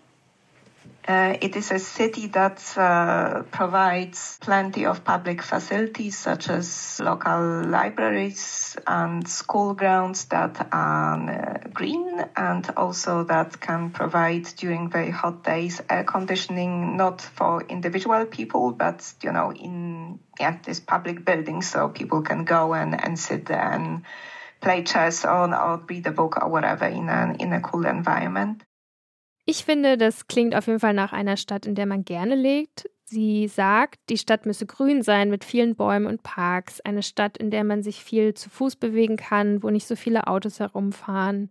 Uh, 1.06 1.36
it 1.40 1.54
is 1.54 1.70
a 1.70 1.78
city 1.78 2.26
that 2.26 2.60
uh, 2.76 3.42
provides 3.52 4.38
plenty 4.40 4.84
of 4.84 5.04
public 5.04 5.40
facilities 5.40 6.18
such 6.18 6.50
as 6.50 6.98
local 6.98 7.62
libraries 7.62 8.76
and 8.88 9.28
school 9.28 9.72
grounds 9.72 10.24
that 10.24 10.66
are 10.72 11.30
uh, 11.30 11.68
green 11.72 12.24
and 12.36 12.68
also 12.76 13.22
that 13.22 13.60
can 13.60 13.90
provide 13.90 14.42
during 14.56 14.90
very 14.90 15.10
hot 15.10 15.44
days 15.44 15.80
air 15.88 16.02
conditioning 16.02 16.96
not 16.96 17.20
for 17.20 17.62
individual 17.68 18.26
people 18.26 18.72
but 18.72 19.14
you 19.22 19.30
know 19.30 19.52
in 19.52 20.18
yeah 20.40 20.58
this 20.64 20.80
public 20.80 21.24
buildings 21.24 21.68
so 21.68 21.88
people 21.88 22.20
can 22.20 22.44
go 22.44 22.74
and, 22.74 23.00
and 23.00 23.16
sit 23.16 23.46
there 23.46 23.72
and 23.72 24.02
play 24.60 24.82
chess 24.82 25.24
or, 25.24 25.54
or 25.54 25.80
read 25.88 26.04
a 26.08 26.10
book 26.10 26.42
or 26.42 26.48
whatever 26.48 26.86
in 26.86 27.08
a, 27.08 27.36
in 27.38 27.52
a 27.52 27.60
cool 27.60 27.86
environment. 27.86 28.64
Ich 29.46 29.64
finde, 29.64 29.96
das 29.96 30.26
klingt 30.26 30.56
auf 30.56 30.66
jeden 30.66 30.80
Fall 30.80 30.92
nach 30.92 31.12
einer 31.12 31.36
Stadt, 31.36 31.66
in 31.66 31.76
der 31.76 31.86
man 31.86 32.04
gerne 32.04 32.34
lebt. 32.34 32.90
Sie 33.04 33.46
sagt, 33.46 34.00
die 34.08 34.18
Stadt 34.18 34.44
müsse 34.44 34.66
grün 34.66 35.02
sein 35.02 35.30
mit 35.30 35.44
vielen 35.44 35.76
Bäumen 35.76 36.06
und 36.06 36.24
Parks. 36.24 36.80
Eine 36.80 37.04
Stadt, 37.04 37.38
in 37.38 37.52
der 37.52 37.62
man 37.62 37.84
sich 37.84 38.02
viel 38.02 38.34
zu 38.34 38.50
Fuß 38.50 38.74
bewegen 38.74 39.16
kann, 39.16 39.62
wo 39.62 39.70
nicht 39.70 39.86
so 39.86 39.94
viele 39.94 40.26
Autos 40.26 40.58
herumfahren. 40.58 41.50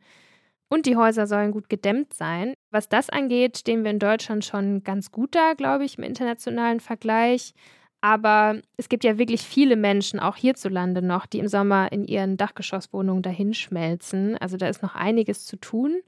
Und 0.68 0.86
die 0.86 0.98
Häuser 0.98 1.26
sollen 1.26 1.54
gut 1.54 1.70
gedämmt 1.70 2.14
sein. 2.14 2.54
Was 2.70 2.90
das 2.90 3.10
angeht, 3.10 3.60
stehen 3.60 3.86
wir 3.86 3.92
in 3.92 4.00
Deutschland 4.00 4.44
schon 4.44 4.84
ganz 4.84 5.12
gut 5.14 5.34
da, 5.34 5.54
glaube 5.54 5.86
ich, 5.86 5.98
im 5.98 6.04
internationalen 6.04 6.82
Vergleich. 6.82 7.54
Aber 8.02 8.60
es 8.76 8.90
gibt 8.90 9.06
ja 9.06 9.18
wirklich 9.18 9.44
viele 9.44 9.78
Menschen, 9.78 10.20
auch 10.20 10.36
hierzulande 10.36 11.02
noch, 11.02 11.26
die 11.26 11.40
im 11.40 11.48
Sommer 11.48 11.94
in 11.94 12.04
ihren 12.04 12.36
Dachgeschosswohnungen 12.36 13.24
dahinschmelzen. 13.24 14.38
Also 14.38 14.58
da 14.58 14.68
ist 14.68 14.84
noch 14.84 14.96
einiges 14.96 15.46
zu 15.46 15.56
tun. 15.56 16.02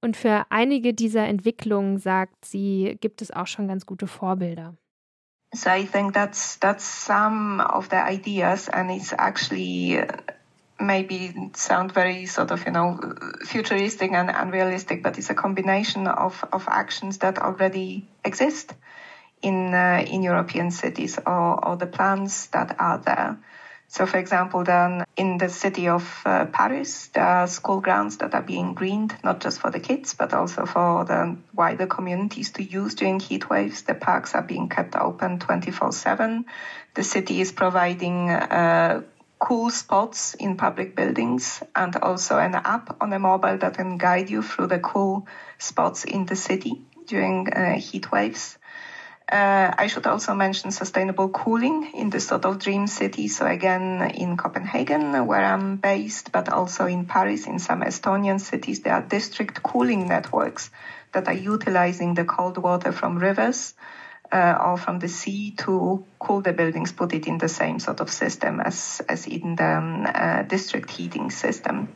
Und 0.00 0.16
für 0.16 0.46
einige 0.50 0.94
dieser 0.94 1.26
Entwicklungen, 1.26 1.98
sagt 1.98 2.44
sie, 2.44 2.96
gibt 3.00 3.22
es 3.22 3.30
auch 3.30 3.46
schon 3.46 3.68
ganz 3.68 3.86
gute 3.86 4.06
Vorbilder. 4.06 4.74
So 5.54 5.70
I 5.70 5.86
think 5.86 6.12
that's 6.12 6.58
that's 6.58 6.84
some 6.84 7.62
of 7.62 7.88
the 7.88 7.96
ideas, 7.96 8.68
and 8.68 8.90
it's 8.90 9.12
actually 9.12 10.02
maybe 10.78 11.32
sound 11.54 11.92
very 11.92 12.26
sort 12.26 12.50
of 12.50 12.66
you 12.66 12.72
know 12.72 12.98
futuristic 13.44 14.12
and 14.12 14.28
unrealistic, 14.28 15.02
but 15.02 15.16
it's 15.16 15.30
a 15.30 15.34
combination 15.34 16.06
of 16.08 16.44
of 16.52 16.68
actions 16.68 17.18
that 17.20 17.38
already 17.38 18.06
exist 18.24 18.74
in 19.40 19.72
uh, 19.72 20.04
in 20.06 20.22
European 20.22 20.70
cities 20.70 21.18
or, 21.26 21.64
or 21.64 21.76
the 21.76 21.86
plans 21.86 22.48
that 22.48 22.76
are 22.78 22.98
there. 22.98 23.38
So, 23.88 24.04
for 24.04 24.18
example, 24.18 24.64
then 24.64 25.04
in 25.16 25.38
the 25.38 25.48
city 25.48 25.88
of 25.88 26.22
uh, 26.26 26.46
Paris, 26.46 27.08
there 27.14 27.24
are 27.24 27.46
school 27.46 27.80
grounds 27.80 28.18
that 28.18 28.34
are 28.34 28.42
being 28.42 28.74
greened, 28.74 29.16
not 29.22 29.40
just 29.40 29.60
for 29.60 29.70
the 29.70 29.80
kids, 29.80 30.14
but 30.14 30.34
also 30.34 30.66
for 30.66 31.04
the 31.04 31.36
wider 31.54 31.86
communities 31.86 32.50
to 32.52 32.62
use 32.62 32.94
during 32.94 33.20
heat 33.20 33.48
waves. 33.48 33.82
The 33.82 33.94
parks 33.94 34.34
are 34.34 34.42
being 34.42 34.68
kept 34.68 34.96
open 34.96 35.38
24 35.38 35.92
7. 35.92 36.44
The 36.94 37.04
city 37.04 37.40
is 37.40 37.52
providing 37.52 38.28
uh, 38.30 39.02
cool 39.38 39.70
spots 39.70 40.34
in 40.34 40.56
public 40.56 40.96
buildings 40.96 41.62
and 41.74 41.94
also 41.96 42.38
an 42.38 42.54
app 42.54 42.96
on 43.00 43.12
a 43.12 43.18
mobile 43.18 43.58
that 43.58 43.74
can 43.74 43.98
guide 43.98 44.30
you 44.30 44.42
through 44.42 44.66
the 44.66 44.78
cool 44.78 45.26
spots 45.58 46.04
in 46.04 46.26
the 46.26 46.36
city 46.36 46.82
during 47.06 47.52
uh, 47.52 47.74
heat 47.78 48.10
waves. 48.10 48.55
Uh, 49.30 49.72
I 49.76 49.88
should 49.88 50.06
also 50.06 50.34
mention 50.34 50.70
sustainable 50.70 51.28
cooling 51.28 51.90
in 51.92 52.10
the 52.10 52.20
sort 52.20 52.44
of 52.44 52.60
dream 52.60 52.86
city. 52.86 53.26
So 53.26 53.44
again, 53.44 54.08
in 54.14 54.36
Copenhagen, 54.36 55.26
where 55.26 55.44
I'm 55.44 55.76
based, 55.76 56.30
but 56.30 56.48
also 56.48 56.86
in 56.86 57.04
Paris, 57.04 57.46
in 57.46 57.58
some 57.58 57.82
Estonian 57.82 58.40
cities, 58.40 58.80
there 58.80 58.94
are 58.94 59.00
district 59.00 59.64
cooling 59.64 60.06
networks 60.06 60.70
that 61.10 61.26
are 61.26 61.34
utilizing 61.34 62.14
the 62.14 62.24
cold 62.24 62.56
water 62.56 62.92
from 62.92 63.18
rivers 63.18 63.74
uh, 64.30 64.58
or 64.60 64.76
from 64.76 65.00
the 65.00 65.08
sea 65.08 65.52
to 65.56 66.00
cool 66.20 66.40
the 66.40 66.52
buildings, 66.52 66.92
put 66.92 67.12
it 67.12 67.26
in 67.26 67.38
the 67.38 67.48
same 67.48 67.80
sort 67.80 68.00
of 68.00 68.08
system 68.08 68.60
as, 68.60 69.02
as 69.08 69.26
in 69.26 69.56
the 69.56 69.76
um, 69.76 70.06
uh, 70.14 70.42
district 70.42 70.88
heating 70.88 71.30
system. 71.30 71.88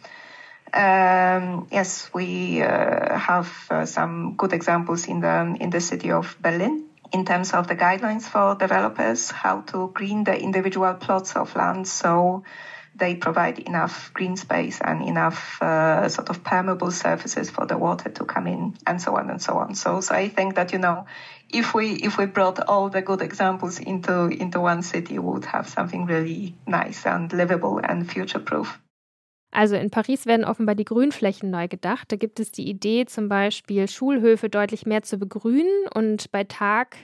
Um, 0.73 1.66
yes, 1.71 2.11
we 2.12 2.62
uh, 2.62 3.16
have 3.16 3.66
uh, 3.71 3.85
some 3.87 4.35
good 4.37 4.53
examples 4.53 5.07
in 5.07 5.21
the 5.21 5.57
in 5.59 5.71
the 5.71 5.81
city 5.81 6.12
of 6.12 6.37
Berlin 6.40 6.89
in 7.12 7.25
terms 7.25 7.53
of 7.53 7.66
the 7.66 7.77
guidelines 7.77 8.23
for 8.23 8.55
developers, 8.55 9.31
how 9.31 9.61
to 9.62 9.90
green 9.94 10.25
the 10.25 10.40
individual 10.40 10.94
plots 10.94 11.35
of 11.37 11.55
land 11.57 11.87
so 11.87 12.42
they 12.94 13.14
provide 13.14 13.59
enough 13.61 14.12
green 14.12 14.37
space 14.37 14.81
and 14.85 15.03
enough 15.03 15.61
uh, 15.62 16.09
sort 16.09 16.29
of 16.29 16.42
permeable 16.42 16.90
surfaces 16.90 17.49
for 17.49 17.64
the 17.66 17.79
water 17.79 18.09
to 18.09 18.25
come 18.25 18.46
in 18.46 18.77
and 18.87 19.01
so 19.01 19.16
on 19.16 19.31
and 19.31 19.40
so 19.40 19.57
on. 19.59 19.75
So, 19.75 20.01
so 20.01 20.14
I 20.14 20.29
think 20.29 20.57
that, 20.57 20.73
you 20.73 20.79
know, 20.79 21.07
if 21.49 21.73
we, 21.73 21.92
if 21.94 22.18
we 22.18 22.27
brought 22.27 22.68
all 22.68 22.88
the 22.88 23.03
good 23.03 23.23
examples 23.23 23.79
into, 23.79 24.27
into 24.27 24.61
one 24.61 24.83
city, 24.83 25.18
we 25.18 25.33
would 25.33 25.44
have 25.44 25.68
something 25.68 26.05
really 26.05 26.55
nice 26.66 27.07
and 27.07 27.33
livable 27.33 27.81
and 27.83 28.11
future 28.11 28.40
proof. 28.40 28.81
Also 29.51 29.75
in 29.75 29.91
Paris 29.91 30.27
werden 30.27 30.45
offenbar 30.45 30.75
die 30.75 30.85
Grünflächen 30.85 31.51
neu 31.51 31.67
gedacht. 31.67 32.13
Da 32.13 32.17
gibt 32.17 32.39
es 32.39 32.53
die 32.53 32.69
Idee, 32.69 33.07
zum 33.07 33.29
Beispiel 33.29 33.89
Schulhöfe 33.89 34.49
deutlich 34.49 34.87
mehr 34.87 35.03
zu 35.03 35.19
begrünen 35.19 35.89
und 35.95 36.31
bei 36.31 36.45
Tag 36.45 36.97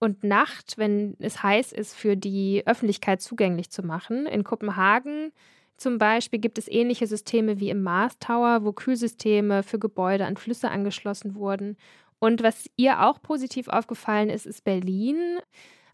und 0.00 0.24
Nacht, 0.24 0.78
wenn 0.78 1.16
es 1.18 1.42
heiß 1.42 1.72
ist, 1.72 1.94
für 1.94 2.16
die 2.16 2.62
Öffentlichkeit 2.66 3.20
zugänglich 3.20 3.70
zu 3.70 3.82
machen. 3.82 4.26
In 4.26 4.44
Kopenhagen 4.44 5.32
zum 5.76 5.98
Beispiel 5.98 6.40
gibt 6.40 6.58
es 6.58 6.68
ähnliche 6.68 7.06
Systeme 7.06 7.60
wie 7.60 7.70
im 7.70 7.82
Mars 7.82 8.18
Tower, 8.18 8.64
wo 8.64 8.72
Kühlsysteme 8.72 9.62
für 9.62 9.78
Gebäude 9.78 10.26
an 10.26 10.36
Flüsse 10.36 10.70
angeschlossen 10.70 11.36
wurden. 11.36 11.76
Und 12.18 12.42
was 12.42 12.68
ihr 12.76 13.04
auch 13.06 13.22
positiv 13.22 13.68
aufgefallen 13.68 14.28
ist, 14.28 14.44
ist 14.44 14.64
Berlin. 14.64 15.38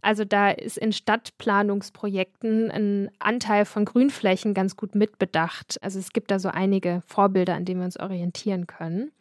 Also 0.04 0.26
da 0.26 0.50
ist 0.50 0.76
in 0.76 0.92
Stadtplanungsprojekten 0.92 2.70
ein 2.70 3.10
Anteil 3.20 3.64
von 3.64 3.86
Grünflächen 3.86 4.52
ganz 4.52 4.76
gut 4.76 4.94
mitbedacht. 4.94 5.78
Also 5.80 5.98
es 5.98 6.12
gibt 6.12 6.30
da 6.30 6.38
so 6.38 6.50
einige 6.50 7.02
Vorbilder, 7.06 7.54
an 7.54 7.64
denen 7.64 7.80
wir 7.80 7.86
uns 7.86 7.98
orientieren 7.98 8.66
können. 8.66 9.12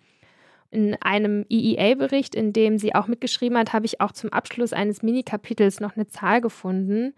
In 0.71 0.95
einem 1.01 1.45
EEA-Bericht, 1.49 2.35
in 2.35 2.51
dem 2.51 2.77
sie 2.77 2.95
auch 2.95 3.07
mitgeschrieben 3.07 3.57
hat, 3.57 3.71
habe 3.71 3.85
ich 3.85 4.01
auch 4.01 4.11
zum 4.11 4.33
Abschluss 4.33 4.73
eines 4.73 5.01
Minikapitels 5.03 5.79
noch 5.79 5.95
eine 5.95 6.07
Zahl 6.07 6.41
gefunden. 6.41 7.13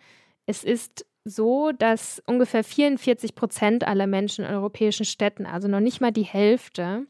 Es 0.46 0.64
ist 0.64 1.08
so, 1.24 1.72
dass 1.72 2.22
ungefähr 2.28 2.64
44 2.64 3.34
Prozent 3.34 3.88
aller 3.88 4.06
Menschen 4.06 4.46
in 4.46 4.52
europäischen 4.52 5.06
Städten, 5.06 5.48
also 5.48 5.68
noch 5.68 5.80
nicht 5.80 6.02
mal 6.02 6.12
die 6.12 6.22
Hälfte, 6.22 7.08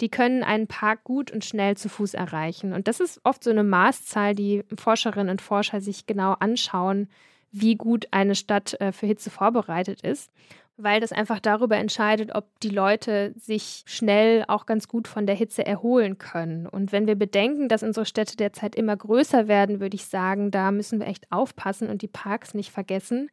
die 0.00 0.08
können 0.08 0.42
einen 0.42 0.66
Park 0.66 1.04
gut 1.04 1.30
und 1.30 1.44
schnell 1.44 1.76
zu 1.76 1.88
Fuß 1.88 2.14
erreichen. 2.14 2.72
Und 2.72 2.88
das 2.88 3.00
ist 3.00 3.20
oft 3.24 3.44
so 3.44 3.50
eine 3.50 3.64
Maßzahl, 3.64 4.34
die 4.34 4.64
Forscherinnen 4.76 5.30
und 5.30 5.42
Forscher 5.42 5.80
sich 5.80 6.06
genau 6.06 6.32
anschauen, 6.32 7.08
wie 7.52 7.76
gut 7.76 8.08
eine 8.10 8.34
Stadt 8.34 8.78
äh, 8.80 8.90
für 8.90 9.06
Hitze 9.06 9.30
vorbereitet 9.30 10.00
ist, 10.00 10.32
weil 10.76 11.00
das 11.00 11.12
einfach 11.12 11.38
darüber 11.38 11.76
entscheidet, 11.76 12.34
ob 12.34 12.46
die 12.60 12.70
Leute 12.70 13.32
sich 13.36 13.84
schnell 13.86 14.44
auch 14.48 14.66
ganz 14.66 14.88
gut 14.88 15.06
von 15.06 15.24
der 15.24 15.36
Hitze 15.36 15.64
erholen 15.64 16.18
können. 16.18 16.66
Und 16.66 16.90
wenn 16.90 17.06
wir 17.06 17.14
bedenken, 17.14 17.68
dass 17.68 17.84
unsere 17.84 18.06
Städte 18.06 18.36
derzeit 18.36 18.74
immer 18.74 18.96
größer 18.96 19.46
werden, 19.46 19.78
würde 19.78 19.94
ich 19.94 20.06
sagen, 20.06 20.50
da 20.50 20.72
müssen 20.72 20.98
wir 20.98 21.06
echt 21.06 21.30
aufpassen 21.30 21.88
und 21.88 22.02
die 22.02 22.08
Parks 22.08 22.54
nicht 22.54 22.72
vergessen. 22.72 23.30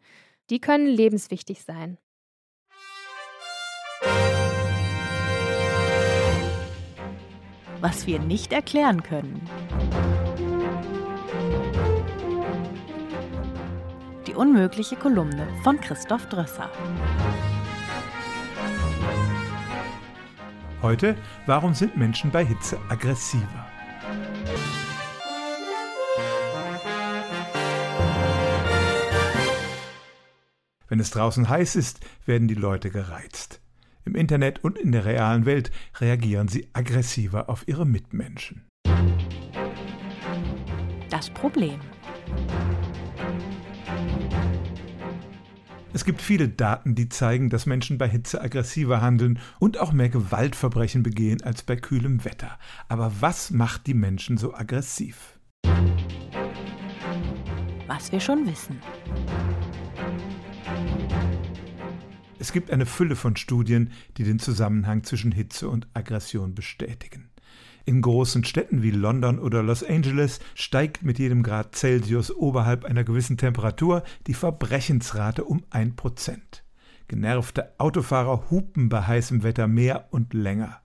Die 0.52 0.60
können 0.60 0.86
lebenswichtig 0.86 1.64
sein. 1.64 1.98
Was 7.82 8.06
wir 8.08 8.20
nicht 8.20 8.54
erklären 8.54 9.04
können. 9.04 9.42
Die 14.28 14.34
unmögliche 14.34 14.96
Kolumne 14.96 15.48
von 15.64 15.82
Christoph 15.82 16.28
Drösser. 16.28 16.70
Heute, 20.82 21.16
warum 21.46 21.74
sind 21.74 21.98
Menschen 21.98 22.32
bei 22.32 22.46
Hitze 22.46 22.80
aggressiver? 22.90 23.68
Wenn 30.88 31.00
es 31.00 31.12
draußen 31.12 31.48
heiß 31.48 31.76
ist, 31.78 32.00
werden 32.26 32.48
die 32.48 32.56
Leute 32.56 32.90
gereizt. 32.90 33.61
Im 34.06 34.16
Internet 34.16 34.64
und 34.64 34.78
in 34.78 34.92
der 34.92 35.06
realen 35.06 35.46
Welt 35.46 35.72
reagieren 36.00 36.48
sie 36.48 36.68
aggressiver 36.74 37.50
auf 37.50 37.68
ihre 37.68 37.86
Mitmenschen. 37.86 38.66
Das 41.10 41.30
Problem. 41.30 41.80
Es 45.94 46.06
gibt 46.06 46.22
viele 46.22 46.48
Daten, 46.48 46.96
die 46.96 47.10
zeigen, 47.10 47.50
dass 47.50 47.66
Menschen 47.66 47.98
bei 47.98 48.08
Hitze 48.08 48.42
aggressiver 48.42 49.02
handeln 49.02 49.40
und 49.60 49.78
auch 49.78 49.92
mehr 49.92 50.08
Gewaltverbrechen 50.08 51.04
begehen 51.04 51.44
als 51.44 51.64
bei 51.64 51.76
kühlem 51.76 52.24
Wetter. 52.24 52.58
Aber 52.88 53.12
was 53.20 53.52
macht 53.52 53.88
die 53.88 53.94
Menschen 53.94 54.38
so 54.38 54.54
aggressiv? 54.54 55.38
Was 57.88 58.12
wir 58.12 58.22
schon 58.22 58.48
wissen. 58.48 58.80
Es 62.42 62.52
gibt 62.52 62.72
eine 62.72 62.88
Fülle 62.88 63.16
von 63.16 63.36
Studien, 63.36 63.92
die 64.18 64.24
den 64.24 64.40
Zusammenhang 64.40 65.04
zwischen 65.04 65.32
Hitze 65.32 65.70
und 65.70 65.88
Aggression 65.94 66.56
bestätigen. 66.56 67.30
In 67.86 68.02
großen 68.02 68.44
Städten 68.46 68.82
wie 68.82 68.90
London 68.90 69.38
oder 69.38 69.62
Los 69.62 69.84
Angeles 69.84 70.40
steigt 70.56 71.04
mit 71.04 71.20
jedem 71.20 71.44
Grad 71.44 71.76
Celsius 71.76 72.36
oberhalb 72.36 72.84
einer 72.84 73.04
gewissen 73.04 73.38
Temperatur 73.38 74.02
die 74.26 74.34
Verbrechensrate 74.34 75.44
um 75.44 75.64
ein 75.70 75.96
Prozent. 75.96 76.64
Genervte 77.08 77.76
Autofahrer 77.78 78.50
hupen 78.50 78.90
bei 78.90 79.04
heißem 79.04 79.44
Wetter 79.44 79.68
mehr 79.68 80.08
und 80.10 80.34
länger. 80.34 80.82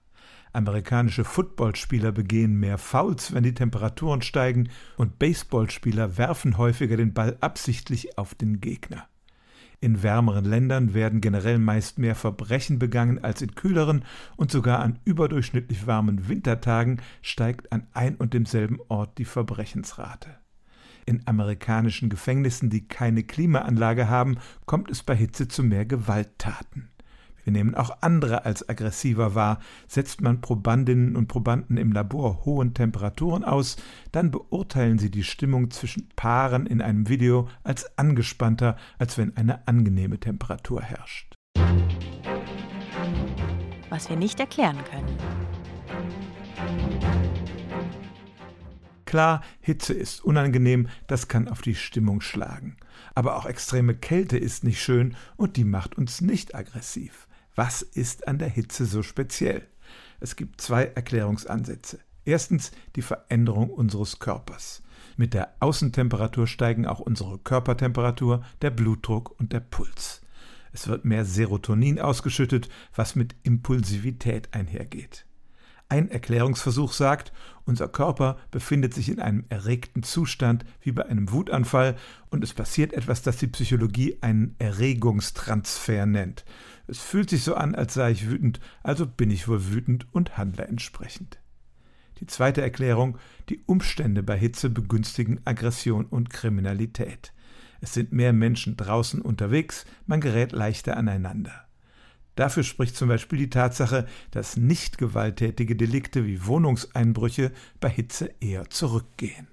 Amerikanische 0.53 1.23
Footballspieler 1.23 2.11
begehen 2.11 2.59
mehr 2.59 2.77
Fouls, 2.77 3.33
wenn 3.33 3.41
die 3.41 3.55
Temperaturen 3.55 4.21
steigen, 4.21 4.69
und 4.95 5.17
Baseballspieler 5.17 6.19
werfen 6.19 6.59
häufiger 6.59 6.97
den 6.97 7.15
Ball 7.15 7.35
absichtlich 7.41 8.19
auf 8.19 8.35
den 8.35 8.61
Gegner. 8.61 9.07
In 9.79 10.01
wärmeren 10.01 10.45
Ländern 10.45 10.95
werden 10.95 11.21
generell 11.21 11.59
meist 11.59 11.99
mehr 11.99 12.15
Verbrechen 12.15 12.79
begangen 12.79 13.23
als 13.23 13.43
in 13.43 13.53
kühleren 13.53 14.03
und 14.35 14.51
sogar 14.51 14.79
an 14.79 14.99
überdurchschnittlich 15.05 15.85
warmen 15.85 16.27
Wintertagen 16.27 16.99
steigt 17.21 17.71
an 17.71 17.85
ein 17.93 18.15
und 18.15 18.33
demselben 18.33 18.79
Ort 18.87 19.19
die 19.19 19.25
Verbrechensrate. 19.25 20.39
In 21.05 21.25
amerikanischen 21.27 22.09
Gefängnissen, 22.09 22.69
die 22.69 22.87
keine 22.87 23.23
Klimaanlage 23.23 24.09
haben, 24.09 24.37
kommt 24.65 24.89
es 24.89 25.03
bei 25.03 25.15
Hitze 25.15 25.47
zu 25.47 25.63
mehr 25.63 25.85
Gewalttaten. 25.85 26.89
Wir 27.47 27.53
nehmen 27.53 27.75
auch 27.75 27.99
andere 28.01 28.43
als 28.43 28.67
aggressiver 28.67 29.33
wahr. 29.33 29.59
Setzt 29.87 30.19
man 30.19 30.41
Probandinnen 30.41 31.15
und 31.15 31.29
Probanden 31.29 31.77
im 31.77 31.93
Labor 31.93 32.43
hohen 32.43 32.73
Temperaturen 32.73 33.45
aus, 33.45 33.77
dann 34.11 34.31
beurteilen 34.31 34.99
sie 34.99 35.09
die 35.09 35.23
Stimmung 35.23 35.71
zwischen 35.71 36.09
Paaren 36.17 36.65
in 36.65 36.81
einem 36.81 37.07
Video 37.07 37.47
als 37.63 37.97
angespannter, 37.97 38.75
als 38.99 39.17
wenn 39.17 39.37
eine 39.37 39.65
angenehme 39.65 40.19
Temperatur 40.19 40.81
herrscht. 40.81 41.35
Was 43.89 44.09
wir 44.09 44.17
nicht 44.17 44.41
erklären 44.41 44.83
können. 44.83 45.15
Klar, 49.05 49.41
Hitze 49.61 49.93
ist 49.93 50.21
unangenehm, 50.21 50.89
das 51.07 51.29
kann 51.29 51.47
auf 51.47 51.61
die 51.61 51.75
Stimmung 51.75 52.19
schlagen. 52.19 52.75
Aber 53.15 53.37
auch 53.37 53.45
extreme 53.45 53.95
Kälte 53.95 54.37
ist 54.37 54.65
nicht 54.65 54.83
schön 54.83 55.15
und 55.37 55.55
die 55.55 55.63
macht 55.63 55.97
uns 55.97 56.19
nicht 56.19 56.53
aggressiv. 56.53 57.26
Was 57.57 57.81
ist 57.81 58.27
an 58.27 58.37
der 58.37 58.49
Hitze 58.49 58.85
so 58.85 59.01
speziell? 59.01 59.67
Es 60.19 60.35
gibt 60.35 60.61
zwei 60.61 60.85
Erklärungsansätze. 60.85 61.97
Erstens 62.23 62.71
die 62.95 63.01
Veränderung 63.01 63.71
unseres 63.71 64.19
Körpers. 64.19 64.83
Mit 65.15 65.33
der 65.33 65.55
Außentemperatur 65.59 66.45
steigen 66.45 66.85
auch 66.85 66.99
unsere 66.99 67.39
Körpertemperatur, 67.39 68.43
der 68.61 68.69
Blutdruck 68.69 69.39
und 69.39 69.53
der 69.53 69.61
Puls. 69.61 70.21
Es 70.71 70.87
wird 70.87 71.03
mehr 71.03 71.25
Serotonin 71.25 71.99
ausgeschüttet, 71.99 72.69
was 72.95 73.15
mit 73.15 73.35
Impulsivität 73.41 74.53
einhergeht. 74.53 75.25
Ein 75.89 76.09
Erklärungsversuch 76.09 76.91
sagt, 76.91 77.31
unser 77.63 77.87
Körper 77.87 78.37
befindet 78.51 78.93
sich 78.93 79.07
in 79.07 79.21
einem 79.21 79.45
erregten 79.47 80.03
Zustand 80.03 80.65
wie 80.81 80.91
bei 80.91 81.05
einem 81.05 81.31
Wutanfall 81.31 81.95
und 82.29 82.43
es 82.43 82.53
passiert 82.53 82.91
etwas, 82.91 83.21
das 83.21 83.37
die 83.37 83.47
Psychologie 83.47 84.17
einen 84.19 84.55
Erregungstransfer 84.59 86.05
nennt. 86.05 86.43
Es 86.87 86.99
fühlt 86.99 87.29
sich 87.29 87.43
so 87.43 87.55
an, 87.55 87.73
als 87.73 87.93
sei 87.93 88.11
ich 88.11 88.29
wütend, 88.29 88.59
also 88.83 89.05
bin 89.05 89.31
ich 89.31 89.47
wohl 89.47 89.71
wütend 89.71 90.07
und 90.13 90.37
handle 90.37 90.65
entsprechend. 90.65 91.39
Die 92.19 92.27
zweite 92.27 92.61
Erklärung, 92.61 93.17
die 93.47 93.61
Umstände 93.65 94.23
bei 94.23 94.37
Hitze 94.37 94.69
begünstigen 94.69 95.39
Aggression 95.45 96.05
und 96.05 96.29
Kriminalität. 96.29 97.31
Es 97.79 97.93
sind 97.93 98.11
mehr 98.11 98.33
Menschen 98.33 98.75
draußen 98.75 99.21
unterwegs, 99.21 99.85
man 100.05 100.19
gerät 100.19 100.51
leichter 100.51 100.97
aneinander. 100.97 101.66
Dafür 102.37 102.61
spricht 102.61 102.95
zum 102.95 103.09
Beispiel 103.09 103.39
die 103.39 103.49
Tatsache, 103.49 104.05
dass 104.29 104.57
nicht 104.57 104.99
gewalttätige 104.99 105.75
Delikte 105.75 106.27
wie 106.27 106.45
Wohnungseinbrüche 106.45 107.51
bei 107.79 107.89
Hitze 107.89 108.29
eher 108.39 108.69
zurückgehen. 108.69 109.47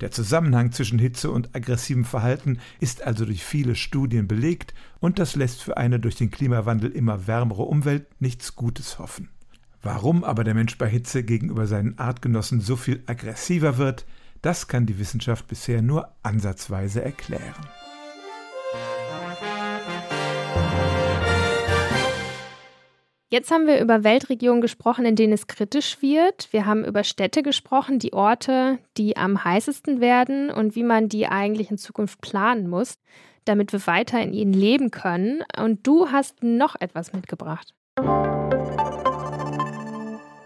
Der 0.00 0.10
Zusammenhang 0.10 0.72
zwischen 0.72 0.98
Hitze 0.98 1.30
und 1.30 1.54
aggressivem 1.54 2.06
Verhalten 2.06 2.58
ist 2.80 3.02
also 3.02 3.26
durch 3.26 3.44
viele 3.44 3.74
Studien 3.74 4.28
belegt 4.28 4.72
und 4.98 5.18
das 5.18 5.36
lässt 5.36 5.62
für 5.62 5.76
eine 5.76 6.00
durch 6.00 6.16
den 6.16 6.30
Klimawandel 6.30 6.90
immer 6.90 7.26
wärmere 7.26 7.62
Umwelt 7.62 8.06
nichts 8.18 8.56
Gutes 8.56 8.98
hoffen. 8.98 9.28
Warum 9.82 10.24
aber 10.24 10.42
der 10.42 10.54
Mensch 10.54 10.78
bei 10.78 10.88
Hitze 10.88 11.22
gegenüber 11.22 11.66
seinen 11.66 11.98
Artgenossen 11.98 12.62
so 12.62 12.76
viel 12.76 13.02
aggressiver 13.04 13.76
wird, 13.76 14.06
das 14.40 14.68
kann 14.68 14.86
die 14.86 14.98
Wissenschaft 14.98 15.48
bisher 15.48 15.82
nur 15.82 16.08
ansatzweise 16.22 17.04
erklären. 17.04 17.54
Jetzt 23.28 23.50
haben 23.50 23.66
wir 23.66 23.80
über 23.80 24.04
Weltregionen 24.04 24.60
gesprochen, 24.60 25.04
in 25.04 25.16
denen 25.16 25.32
es 25.32 25.48
kritisch 25.48 26.00
wird. 26.00 26.46
Wir 26.52 26.64
haben 26.64 26.84
über 26.84 27.02
Städte 27.02 27.42
gesprochen, 27.42 27.98
die 27.98 28.12
Orte, 28.12 28.78
die 28.96 29.16
am 29.16 29.42
heißesten 29.42 30.00
werden 30.00 30.48
und 30.50 30.76
wie 30.76 30.84
man 30.84 31.08
die 31.08 31.26
eigentlich 31.26 31.72
in 31.72 31.78
Zukunft 31.78 32.20
planen 32.20 32.68
muss, 32.68 32.98
damit 33.44 33.72
wir 33.72 33.84
weiter 33.88 34.20
in 34.20 34.32
ihnen 34.32 34.52
leben 34.52 34.92
können. 34.92 35.42
Und 35.58 35.84
du 35.84 36.12
hast 36.12 36.44
noch 36.44 36.76
etwas 36.78 37.12
mitgebracht. 37.12 37.74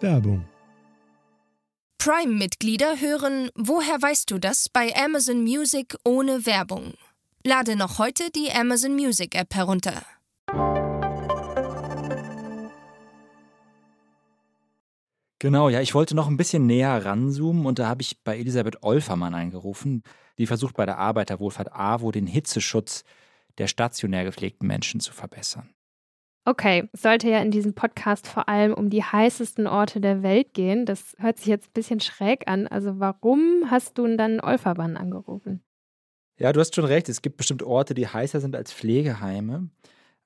Werbung. 0.00 0.46
Prime-Mitglieder 1.98 2.98
hören 2.98 3.50
Woher 3.54 4.00
weißt 4.00 4.30
du 4.30 4.38
das 4.38 4.70
bei 4.70 4.94
Amazon 4.96 5.42
Music 5.42 5.98
ohne 6.02 6.46
Werbung. 6.46 6.94
Lade 7.44 7.76
noch 7.76 7.98
heute 7.98 8.30
die 8.30 8.50
Amazon 8.50 8.94
Music 8.94 9.34
App 9.34 9.54
herunter. 9.54 10.02
Genau, 15.40 15.70
ja, 15.70 15.80
ich 15.80 15.94
wollte 15.94 16.14
noch 16.14 16.28
ein 16.28 16.36
bisschen 16.36 16.66
näher 16.66 17.04
ranzoomen 17.04 17.64
und 17.64 17.78
da 17.78 17.88
habe 17.88 18.02
ich 18.02 18.22
bei 18.22 18.38
Elisabeth 18.38 18.82
Olfermann 18.82 19.34
angerufen. 19.34 20.02
Die 20.36 20.46
versucht 20.46 20.76
bei 20.76 20.84
der 20.84 20.98
Arbeiterwohlfahrt 20.98 21.72
AWO 21.72 22.12
den 22.12 22.26
Hitzeschutz 22.26 23.04
der 23.56 23.66
stationär 23.66 24.24
gepflegten 24.24 24.66
Menschen 24.66 25.00
zu 25.00 25.12
verbessern. 25.12 25.70
Okay, 26.44 26.88
es 26.92 27.02
sollte 27.02 27.30
ja 27.30 27.40
in 27.40 27.50
diesem 27.50 27.74
Podcast 27.74 28.26
vor 28.26 28.48
allem 28.50 28.74
um 28.74 28.90
die 28.90 29.02
heißesten 29.02 29.66
Orte 29.66 30.00
der 30.00 30.22
Welt 30.22 30.52
gehen. 30.52 30.84
Das 30.84 31.16
hört 31.18 31.38
sich 31.38 31.46
jetzt 31.46 31.68
ein 31.68 31.74
bisschen 31.74 32.00
schräg 32.00 32.46
an. 32.46 32.66
Also 32.66 33.00
warum 33.00 33.70
hast 33.70 33.96
du 33.96 34.16
dann 34.16 34.40
Olfermann 34.40 34.98
angerufen? 34.98 35.62
Ja, 36.38 36.52
du 36.52 36.60
hast 36.60 36.74
schon 36.74 36.84
recht. 36.84 37.08
Es 37.08 37.22
gibt 37.22 37.38
bestimmt 37.38 37.62
Orte, 37.62 37.94
die 37.94 38.06
heißer 38.06 38.40
sind 38.40 38.56
als 38.56 38.72
Pflegeheime. 38.72 39.70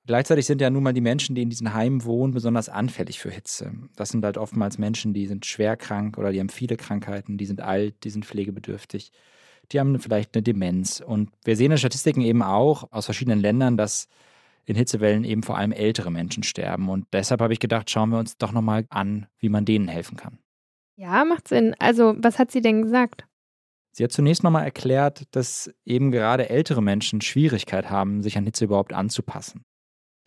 Gleichzeitig 0.07 0.45
sind 0.45 0.61
ja 0.61 0.69
nun 0.69 0.83
mal 0.83 0.93
die 0.93 1.01
Menschen, 1.01 1.33
die 1.35 1.41
in 1.41 1.49
diesen 1.49 1.73
Heimen 1.73 2.03
wohnen, 2.03 2.33
besonders 2.33 2.69
anfällig 2.69 3.19
für 3.19 3.31
Hitze. 3.31 3.73
Das 3.95 4.09
sind 4.09 4.23
halt 4.23 4.37
oftmals 4.37 4.77
Menschen, 4.77 5.13
die 5.13 5.25
sind 5.25 5.45
schwer 5.45 5.75
krank 5.77 6.17
oder 6.17 6.31
die 6.31 6.39
haben 6.39 6.49
viele 6.49 6.77
Krankheiten, 6.77 7.37
die 7.37 7.45
sind 7.45 7.61
alt, 7.61 7.95
die 8.03 8.11
sind 8.11 8.23
pflegebedürftig, 8.25 9.11
die 9.71 9.79
haben 9.79 9.99
vielleicht 9.99 10.35
eine 10.35 10.43
Demenz. 10.43 11.01
Und 11.01 11.31
wir 11.43 11.55
sehen 11.55 11.71
in 11.71 11.77
Statistiken 11.79 12.21
eben 12.21 12.43
auch 12.43 12.91
aus 12.91 13.05
verschiedenen 13.05 13.39
Ländern, 13.39 13.77
dass 13.77 14.07
in 14.65 14.75
Hitzewellen 14.75 15.23
eben 15.23 15.41
vor 15.41 15.57
allem 15.57 15.71
ältere 15.71 16.11
Menschen 16.11 16.43
sterben. 16.43 16.89
Und 16.89 17.07
deshalb 17.11 17.41
habe 17.41 17.53
ich 17.53 17.59
gedacht, 17.59 17.89
schauen 17.89 18.09
wir 18.09 18.19
uns 18.19 18.37
doch 18.37 18.51
nochmal 18.51 18.85
an, 18.89 19.27
wie 19.39 19.49
man 19.49 19.65
denen 19.65 19.87
helfen 19.87 20.17
kann. 20.17 20.37
Ja, 20.97 21.25
macht 21.25 21.47
Sinn. 21.47 21.75
Also, 21.79 22.15
was 22.17 22.39
hat 22.39 22.51
sie 22.51 22.61
denn 22.61 22.83
gesagt? 22.83 23.25
Sie 23.91 24.03
hat 24.03 24.11
zunächst 24.11 24.43
nochmal 24.43 24.65
erklärt, 24.65 25.23
dass 25.31 25.71
eben 25.85 26.11
gerade 26.11 26.49
ältere 26.49 26.83
Menschen 26.83 27.21
Schwierigkeit 27.21 27.89
haben, 27.89 28.21
sich 28.21 28.37
an 28.37 28.43
Hitze 28.43 28.65
überhaupt 28.65 28.93
anzupassen. 28.93 29.63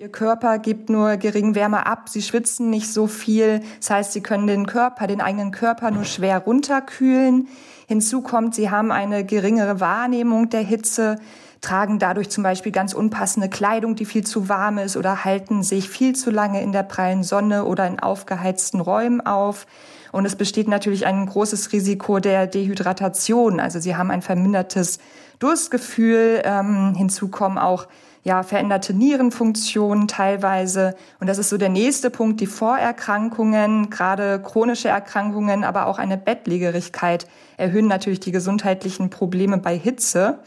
Ihr 0.01 0.13
Körper 0.13 0.61
gibt 0.61 0.91
nur 0.91 1.17
gering 1.17 1.57
Wärme 1.57 1.85
ab, 1.85 2.09
sie 2.09 2.23
schwitzen 2.23 2.71
nicht 2.71 2.87
so 2.87 3.09
viel, 3.09 3.63
das 3.81 3.91
heißt, 3.91 4.13
sie 4.13 4.21
können 4.21 4.47
den 4.47 4.65
Körper, 4.65 5.09
den 5.09 5.21
eigenen 5.21 5.51
Körper 5.51 5.91
nur 5.91 6.05
schwer 6.05 6.39
runterkühlen. 6.39 7.49
Hinzu 7.89 8.23
kommt, 8.23 8.55
sie 8.55 8.71
haben 8.71 8.93
eine 8.93 9.25
geringere 9.25 9.81
Wahrnehmung 9.81 10.51
der 10.51 10.61
Hitze, 10.61 11.17
tragen 11.61 11.99
dadurch 11.99 12.31
zum 12.31 12.45
Beispiel 12.45 12.71
ganz 12.71 12.93
unpassende 12.95 13.49
Kleidung, 13.49 13.97
die 13.97 14.05
viel 14.05 14.25
zu 14.25 14.49
warm 14.49 14.79
ist 14.79 14.97
oder 14.97 15.25
halten 15.25 15.65
sich 15.65 15.89
viel 15.89 16.15
zu 16.15 16.31
lange 16.31 16.63
in 16.63 16.71
der 16.71 16.85
prallen 16.85 17.25
Sonne 17.25 17.65
oder 17.65 17.85
in 17.89 17.99
aufgeheizten 17.99 18.81
Räumen 18.81 19.21
auf. 19.21 19.67
Und 20.13 20.25
es 20.27 20.37
besteht 20.37 20.69
natürlich 20.69 21.07
ein 21.07 21.27
großes 21.27 21.73
Risiko 21.73 22.21
der 22.21 22.47
Dehydratation. 22.47 23.59
Also 23.59 23.81
sie 23.81 23.97
haben 23.97 24.13
ein 24.13 24.23
vermindertes 24.23 25.01
Durstgefühl. 25.41 26.41
Ähm, 26.45 26.95
hinzu 26.95 27.27
kommen 27.27 27.59
auch 27.59 27.89
ja, 28.24 28.42
veränderte 28.42 28.94
Nierenfunktionen 28.94 30.09
teilweise. 30.09 30.94
Und 31.20 31.28
das 31.28 31.38
ist 31.38 31.48
so 31.48 31.57
der 31.57 31.68
nächste 31.68 32.11
Punkt, 32.11 32.40
die 32.40 32.46
Vorerkrankungen, 32.46 33.90
gerade 33.90 34.40
chronische 34.42 34.88
Erkrankungen, 34.88 35.64
aber 35.64 35.87
auch 35.87 35.98
eine 35.98 36.18
Bettlägerigkeit 36.18 37.26
erhöhen 37.57 37.87
natürlich 37.87 38.20
die 38.20 38.33
gesundheitlichen 38.33 39.11
Probleme 39.11 39.59
bei 39.59 39.76
Hitze. 39.76 40.40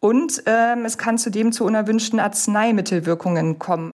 Und 0.00 0.42
ähm, 0.46 0.84
es 0.84 0.98
kann 0.98 1.18
zudem 1.18 1.52
zu 1.52 1.64
unerwünschten 1.64 2.20
Arzneimittelwirkungen 2.20 3.58
kommen. 3.58 3.90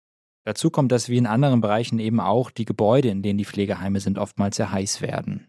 Dazu 0.44 0.70
kommt, 0.70 0.92
dass 0.92 1.08
wie 1.08 1.18
in 1.18 1.26
anderen 1.26 1.60
Bereichen 1.60 1.98
eben 1.98 2.20
auch 2.20 2.50
die 2.50 2.64
Gebäude, 2.64 3.08
in 3.08 3.22
denen 3.22 3.38
die 3.38 3.44
Pflegeheime 3.44 4.00
sind, 4.00 4.18
oftmals 4.18 4.56
sehr 4.56 4.72
heiß 4.72 5.02
werden. 5.02 5.47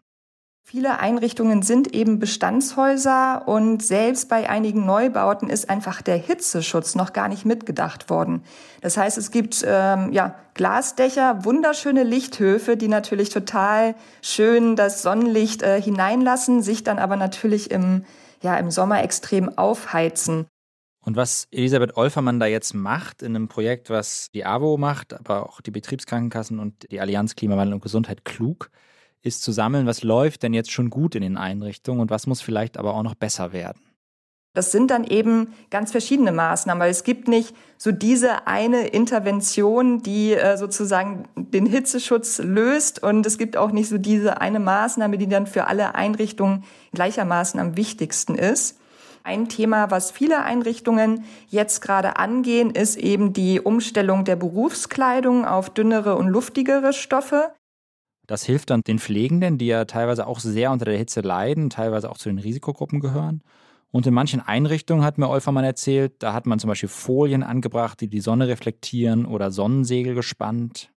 Viele 0.72 1.00
Einrichtungen 1.00 1.64
sind 1.64 1.96
eben 1.96 2.20
Bestandshäuser 2.20 3.48
und 3.48 3.82
selbst 3.82 4.30
bei 4.30 4.48
einigen 4.48 4.86
Neubauten 4.86 5.50
ist 5.50 5.68
einfach 5.68 6.04
der 6.04 6.18
Hitzeschutz 6.18 6.94
noch 6.94 7.12
gar 7.12 7.28
nicht 7.28 7.44
mitgedacht 7.44 8.12
worden. 8.12 8.44
Das 8.82 8.96
heißt, 8.96 9.18
es 9.18 9.32
gibt 9.32 9.66
ähm, 9.66 10.12
ja 10.14 10.36
Glasdächer, 10.54 11.44
wunderschöne 11.44 12.04
Lichthöfe, 12.04 12.78
die 12.78 12.88
natürlich 12.88 13.30
total 13.30 13.96
schön 14.22 14.76
das 14.76 15.02
Sonnenlicht 15.02 15.64
äh, 15.64 15.82
hineinlassen, 15.82 16.62
sich 16.62 16.84
dann 16.84 17.00
aber 17.00 17.16
natürlich 17.16 17.72
im 17.72 18.06
ja 18.44 18.56
im 18.56 18.70
Sommer 18.70 19.02
extrem 19.02 19.58
aufheizen. 19.58 20.46
Und 21.04 21.16
was 21.16 21.48
Elisabeth 21.50 21.98
Olfermann 21.98 22.40
da 22.40 22.46
jetzt 22.46 22.76
macht 22.76 23.24
in 23.24 23.36
einem 23.36 23.48
Projekt, 23.48 23.90
was 23.90 24.28
die 24.36 24.46
AWO 24.46 24.78
macht, 24.78 25.16
aber 25.16 25.50
auch 25.50 25.62
die 25.62 25.72
Betriebskrankenkassen 25.72 26.60
und 26.60 26.92
die 26.92 27.02
Allianz 27.02 27.36
Klimawandel 27.36 27.74
und 27.74 27.82
Gesundheit 27.82 28.24
klug, 28.24 28.70
ist 29.22 29.44
zu 29.44 29.52
sammeln, 29.52 29.86
was 29.86 30.04
läuft 30.04 30.44
denn 30.44 30.54
jetzt 30.54 30.72
schon 30.72 30.90
gut 30.90 31.16
in 31.16 31.22
den 31.22 31.38
Einrichtungen 31.38 32.02
und 32.02 32.10
was 32.10 32.28
muss 32.28 32.42
vielleicht 32.42 32.78
aber 32.78 32.94
auch 32.94 33.04
noch 33.04 33.16
besser 33.16 33.54
werden. 33.54 33.82
Das 34.56 34.72
sind 34.72 34.90
dann 34.90 35.04
eben 35.04 35.54
ganz 35.70 35.92
verschiedene 35.92 36.32
Maßnahmen, 36.32 36.82
weil 36.82 36.90
es 36.90 37.04
gibt 37.04 37.28
nicht 37.28 37.56
so 37.78 37.92
diese 37.92 38.48
eine 38.48 38.88
Intervention, 38.88 40.02
die 40.02 40.34
äh, 40.34 40.58
sozusagen 40.58 41.26
den 41.36 41.68
Hitzeschutz 41.68 42.40
löst 42.40 43.04
und 43.04 43.26
es 43.26 43.38
gibt 43.38 43.58
auch 43.58 43.72
nicht 43.72 43.90
so 43.90 44.00
diese 44.00 44.42
eine 44.42 44.60
Maßnahme, 44.60 45.20
die 45.20 45.30
dann 45.30 45.46
für 45.46 45.68
alle 45.68 45.94
Einrichtungen 45.94 46.64
gleichermaßen 46.94 47.60
am 47.60 47.78
wichtigsten 47.78 48.36
ist. 48.36 48.80
Ein 49.24 49.50
Thema, 49.50 49.92
was 49.92 50.10
viele 50.10 50.42
Einrichtungen 50.42 51.26
jetzt 51.50 51.82
gerade 51.82 52.18
angehen, 52.18 52.72
ist 52.72 52.98
eben 52.98 53.34
die 53.34 53.62
Umstellung 53.62 54.26
der 54.26 54.36
Berufskleidung 54.36 55.46
auf 55.46 55.70
dünnere 55.70 56.16
und 56.16 56.28
luftigere 56.28 56.94
Stoffe. 56.94 57.52
Das 58.30 58.44
hilft 58.44 58.70
dann 58.70 58.82
den 58.82 59.00
Pflegenden, 59.00 59.58
die 59.58 59.66
ja 59.66 59.86
teilweise 59.86 60.28
auch 60.28 60.40
sehr 60.40 60.70
unter 60.70 60.86
der 60.86 60.96
Hitze 60.96 61.22
leiden, 61.22 61.72
teilweise 61.72 62.12
auch 62.12 62.18
zu 62.20 62.30
den 62.30 62.38
Risikogruppen 62.38 63.00
gehören. 63.00 63.42
Und 63.90 64.06
in 64.06 64.14
manchen 64.14 64.40
Einrichtungen 64.40 65.04
hat 65.04 65.18
mir 65.18 65.28
Olfermann 65.28 65.64
erzählt, 65.64 66.14
da 66.20 66.32
hat 66.32 66.46
man 66.46 66.60
zum 66.60 66.68
Beispiel 66.68 66.90
Folien 66.90 67.42
angebracht, 67.42 68.00
die 68.02 68.08
die 68.08 68.22
Sonne 68.22 68.48
reflektieren 68.48 69.26
oder 69.26 69.50
Sonnensegel 69.50 70.14
gespannt. 70.14 70.92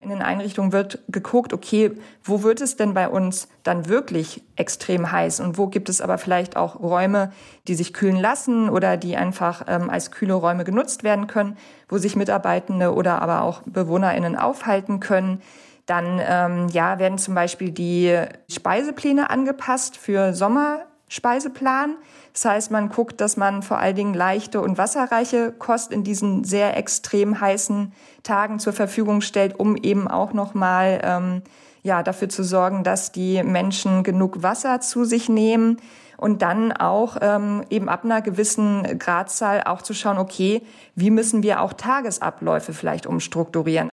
In 0.00 0.08
den 0.08 0.22
Einrichtungen 0.22 0.72
wird 0.72 1.04
geguckt, 1.06 1.52
okay, 1.52 1.92
wo 2.24 2.42
wird 2.42 2.60
es 2.60 2.74
denn 2.74 2.94
bei 2.94 3.08
uns 3.08 3.46
dann 3.62 3.88
wirklich 3.88 4.42
extrem 4.56 5.12
heiß 5.12 5.38
und 5.38 5.58
wo 5.58 5.68
gibt 5.68 5.88
es 5.88 6.00
aber 6.00 6.18
vielleicht 6.18 6.56
auch 6.56 6.80
Räume, 6.80 7.30
die 7.68 7.76
sich 7.76 7.92
kühlen 7.92 8.16
lassen 8.16 8.68
oder 8.68 8.96
die 8.96 9.16
einfach 9.16 9.66
ähm, 9.68 9.88
als 9.88 10.10
kühle 10.10 10.34
Räume 10.34 10.64
genutzt 10.64 11.04
werden 11.04 11.28
können, 11.28 11.56
wo 11.88 11.98
sich 11.98 12.16
Mitarbeitende 12.16 12.92
oder 12.92 13.22
aber 13.22 13.42
auch 13.42 13.62
BewohnerInnen 13.66 14.34
aufhalten 14.34 14.98
können. 14.98 15.40
Dann 15.86 16.20
ähm, 16.24 16.68
ja, 16.68 16.98
werden 16.98 17.18
zum 17.18 17.34
Beispiel 17.34 17.70
die 17.70 18.16
Speisepläne 18.48 19.30
angepasst 19.30 19.96
für 19.96 20.32
Sommerspeiseplan. 20.32 21.96
Das 22.32 22.44
heißt, 22.44 22.70
man 22.70 22.88
guckt, 22.88 23.20
dass 23.20 23.36
man 23.36 23.62
vor 23.62 23.78
allen 23.78 23.96
Dingen 23.96 24.14
leichte 24.14 24.60
und 24.60 24.78
wasserreiche 24.78 25.52
Kost 25.52 25.92
in 25.92 26.04
diesen 26.04 26.44
sehr 26.44 26.76
extrem 26.76 27.40
heißen 27.40 27.92
Tagen 28.22 28.58
zur 28.58 28.72
Verfügung 28.72 29.20
stellt, 29.20 29.58
um 29.58 29.76
eben 29.76 30.08
auch 30.08 30.32
nochmal 30.32 31.00
ähm, 31.02 31.42
ja, 31.82 32.02
dafür 32.02 32.28
zu 32.28 32.44
sorgen, 32.44 32.84
dass 32.84 33.12
die 33.12 33.42
Menschen 33.42 34.02
genug 34.04 34.42
Wasser 34.42 34.80
zu 34.80 35.04
sich 35.04 35.28
nehmen 35.28 35.78
und 36.16 36.40
dann 36.40 36.70
auch 36.70 37.16
ähm, 37.20 37.64
eben 37.68 37.88
ab 37.88 38.04
einer 38.04 38.22
gewissen 38.22 38.98
Gradzahl 38.98 39.64
auch 39.64 39.82
zu 39.82 39.92
schauen, 39.92 40.18
okay, 40.18 40.62
wie 40.94 41.10
müssen 41.10 41.42
wir 41.42 41.60
auch 41.60 41.72
Tagesabläufe 41.72 42.72
vielleicht 42.72 43.06
umstrukturieren. 43.06 43.91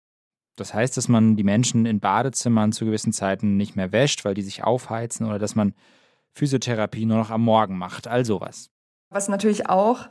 Das 0.56 0.74
heißt, 0.74 0.96
dass 0.96 1.08
man 1.08 1.36
die 1.36 1.44
Menschen 1.44 1.86
in 1.86 2.00
Badezimmern 2.00 2.72
zu 2.72 2.86
gewissen 2.86 3.12
Zeiten 3.12 3.56
nicht 3.56 3.76
mehr 3.76 3.92
wäscht, 3.92 4.24
weil 4.24 4.34
die 4.34 4.42
sich 4.42 4.64
aufheizen 4.64 5.26
oder 5.26 5.38
dass 5.38 5.54
man 5.54 5.74
Physiotherapie 6.32 7.06
nur 7.06 7.18
noch 7.18 7.30
am 7.30 7.42
Morgen 7.42 7.78
macht, 7.78 8.08
all 8.08 8.24
sowas. 8.24 8.70
Was 9.10 9.28
natürlich 9.28 9.68
auch 9.68 10.08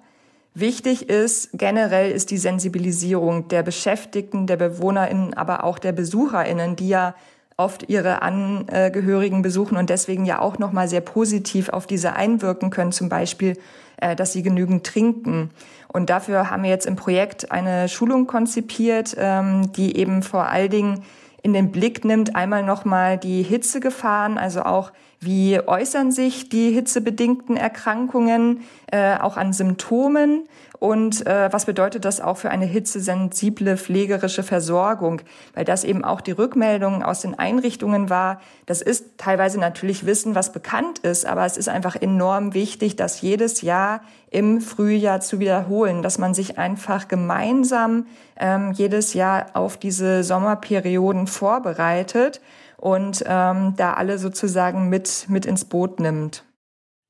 wichtig 0.54 1.10
ist, 1.10 1.50
generell 1.54 2.12
ist 2.12 2.32
die 2.32 2.38
Sensibilisierung 2.38 3.48
der 3.48 3.64
Beschäftigten, 3.64 4.48
der 4.48 4.58
BewohnerInnen, 4.58 5.34
aber 5.34 5.64
auch 5.64 5.80
der 5.80 5.92
BesucherInnen, 5.92 6.76
die 6.76 6.90
ja 6.90 7.16
oft 7.58 7.90
ihre 7.90 8.22
Angehörigen 8.22 9.42
besuchen 9.42 9.78
und 9.78 9.90
deswegen 9.90 10.26
ja 10.26 10.40
auch 10.40 10.60
nochmal 10.60 10.88
sehr 10.88 11.02
positiv 11.02 11.70
auf 11.70 11.88
diese 11.88 12.14
einwirken 12.14 12.70
können, 12.70 12.92
zum 12.92 13.08
Beispiel, 13.08 13.58
äh, 13.98 14.16
dass 14.16 14.34
sie 14.34 14.44
genügend 14.44 14.86
trinken. 14.86 15.52
Und 15.88 16.10
dafür 16.10 16.50
haben 16.52 16.64
wir 16.64 16.70
jetzt 16.70 16.86
im 16.86 16.98
Projekt 16.98 17.52
eine 17.52 17.88
Schulung 17.88 18.28
konzipiert, 18.28 19.16
ähm, 19.18 19.72
die 19.72 19.96
eben 19.96 20.22
vor 20.22 20.48
allen 20.48 20.70
Dingen 20.70 21.04
in 21.42 21.54
den 21.54 21.72
Blick 21.72 22.04
nimmt, 22.04 22.36
einmal 22.36 22.64
nochmal 22.64 23.18
die 23.18 23.44
Hitzegefahren, 23.44 24.38
also 24.38 24.64
auch 24.64 24.92
wie 25.22 25.60
äußern 25.66 26.12
sich 26.12 26.50
die 26.50 26.72
hitzebedingten 26.72 27.56
Erkrankungen, 27.56 28.64
äh, 28.92 29.16
auch 29.18 29.38
an 29.38 29.54
Symptomen 29.54 30.50
und 30.80 31.26
äh, 31.26 31.52
was 31.52 31.66
bedeutet 31.66 32.06
das 32.06 32.22
auch 32.22 32.38
für 32.38 32.50
eine 32.50 32.66
hitzesensible 32.66 33.78
pflegerische 33.78 34.44
Versorgung? 34.44 35.22
Weil 35.54 35.66
das 35.66 35.84
eben 35.84 36.04
auch 36.04 36.22
die 36.22 36.32
Rückmeldung 36.32 37.04
aus 37.04 37.22
den 37.22 37.38
Einrichtungen 37.38 38.10
war. 38.10 38.42
Das 38.66 38.82
ist 38.82 39.18
teilweise 39.18 39.60
natürlich 39.60 40.06
Wissen, 40.06 40.36
was 40.36 40.52
bekannt 40.52 41.00
ist, 41.00 41.26
aber 41.26 41.46
es 41.46 41.58
ist 41.58 41.70
einfach 41.70 41.96
enorm 41.96 42.54
wichtig, 42.54 42.96
das 42.96 43.22
jedes 43.22 43.62
Jahr 43.62 44.02
im 44.30 44.60
Frühjahr 44.60 45.22
zu 45.22 45.40
wiederholen, 45.40 46.02
dass 46.02 46.18
man 46.18 46.34
sich 46.34 46.58
einfach 46.58 47.08
gemeinsam 47.08 48.08
ähm, 48.38 48.72
jedes 48.74 49.14
Jahr 49.14 49.48
auf 49.54 49.78
diese 49.78 50.24
Sommerperioden 50.24 51.28
vorbereitet 51.28 52.42
und 52.78 53.24
ähm, 53.26 53.74
da 53.78 53.94
alle 53.94 54.18
sozusagen 54.18 54.90
mit, 54.90 55.28
mit 55.30 55.46
ins 55.46 55.66
Boot 55.66 56.00
nimmt. 56.00 56.44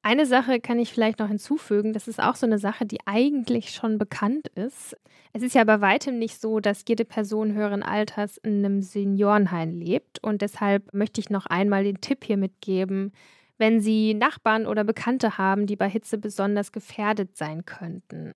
Eine 0.05 0.27
Sache 0.27 0.59
kann 0.59 0.77
ich 0.77 0.93
vielleicht 0.93 1.17
noch 1.17 1.29
hinzufügen, 1.29 1.91
das 1.91 2.07
ist 2.07 2.21
auch 2.21 2.35
so 2.35 2.45
eine 2.45 2.59
Sache, 2.59 2.85
die 2.85 2.99
eigentlich 3.07 3.71
schon 3.71 3.97
bekannt 3.97 4.49
ist. 4.49 4.95
Es 5.33 5.41
ist 5.41 5.55
ja 5.55 5.63
bei 5.63 5.81
weitem 5.81 6.19
nicht 6.19 6.39
so, 6.39 6.59
dass 6.59 6.83
jede 6.87 7.05
Person 7.05 7.55
höheren 7.55 7.81
Alters 7.81 8.37
in 8.37 8.63
einem 8.63 8.83
Seniorenheim 8.83 9.73
lebt 9.73 10.23
und 10.23 10.43
deshalb 10.43 10.93
möchte 10.93 11.21
ich 11.21 11.31
noch 11.31 11.47
einmal 11.47 11.83
den 11.83 12.01
Tipp 12.01 12.23
hier 12.23 12.37
mitgeben, 12.37 13.13
wenn 13.57 13.81
Sie 13.81 14.13
Nachbarn 14.13 14.67
oder 14.67 14.83
Bekannte 14.83 15.39
haben, 15.39 15.65
die 15.65 15.75
bei 15.75 15.89
Hitze 15.89 16.19
besonders 16.19 16.71
gefährdet 16.71 17.35
sein 17.35 17.65
könnten. 17.65 18.33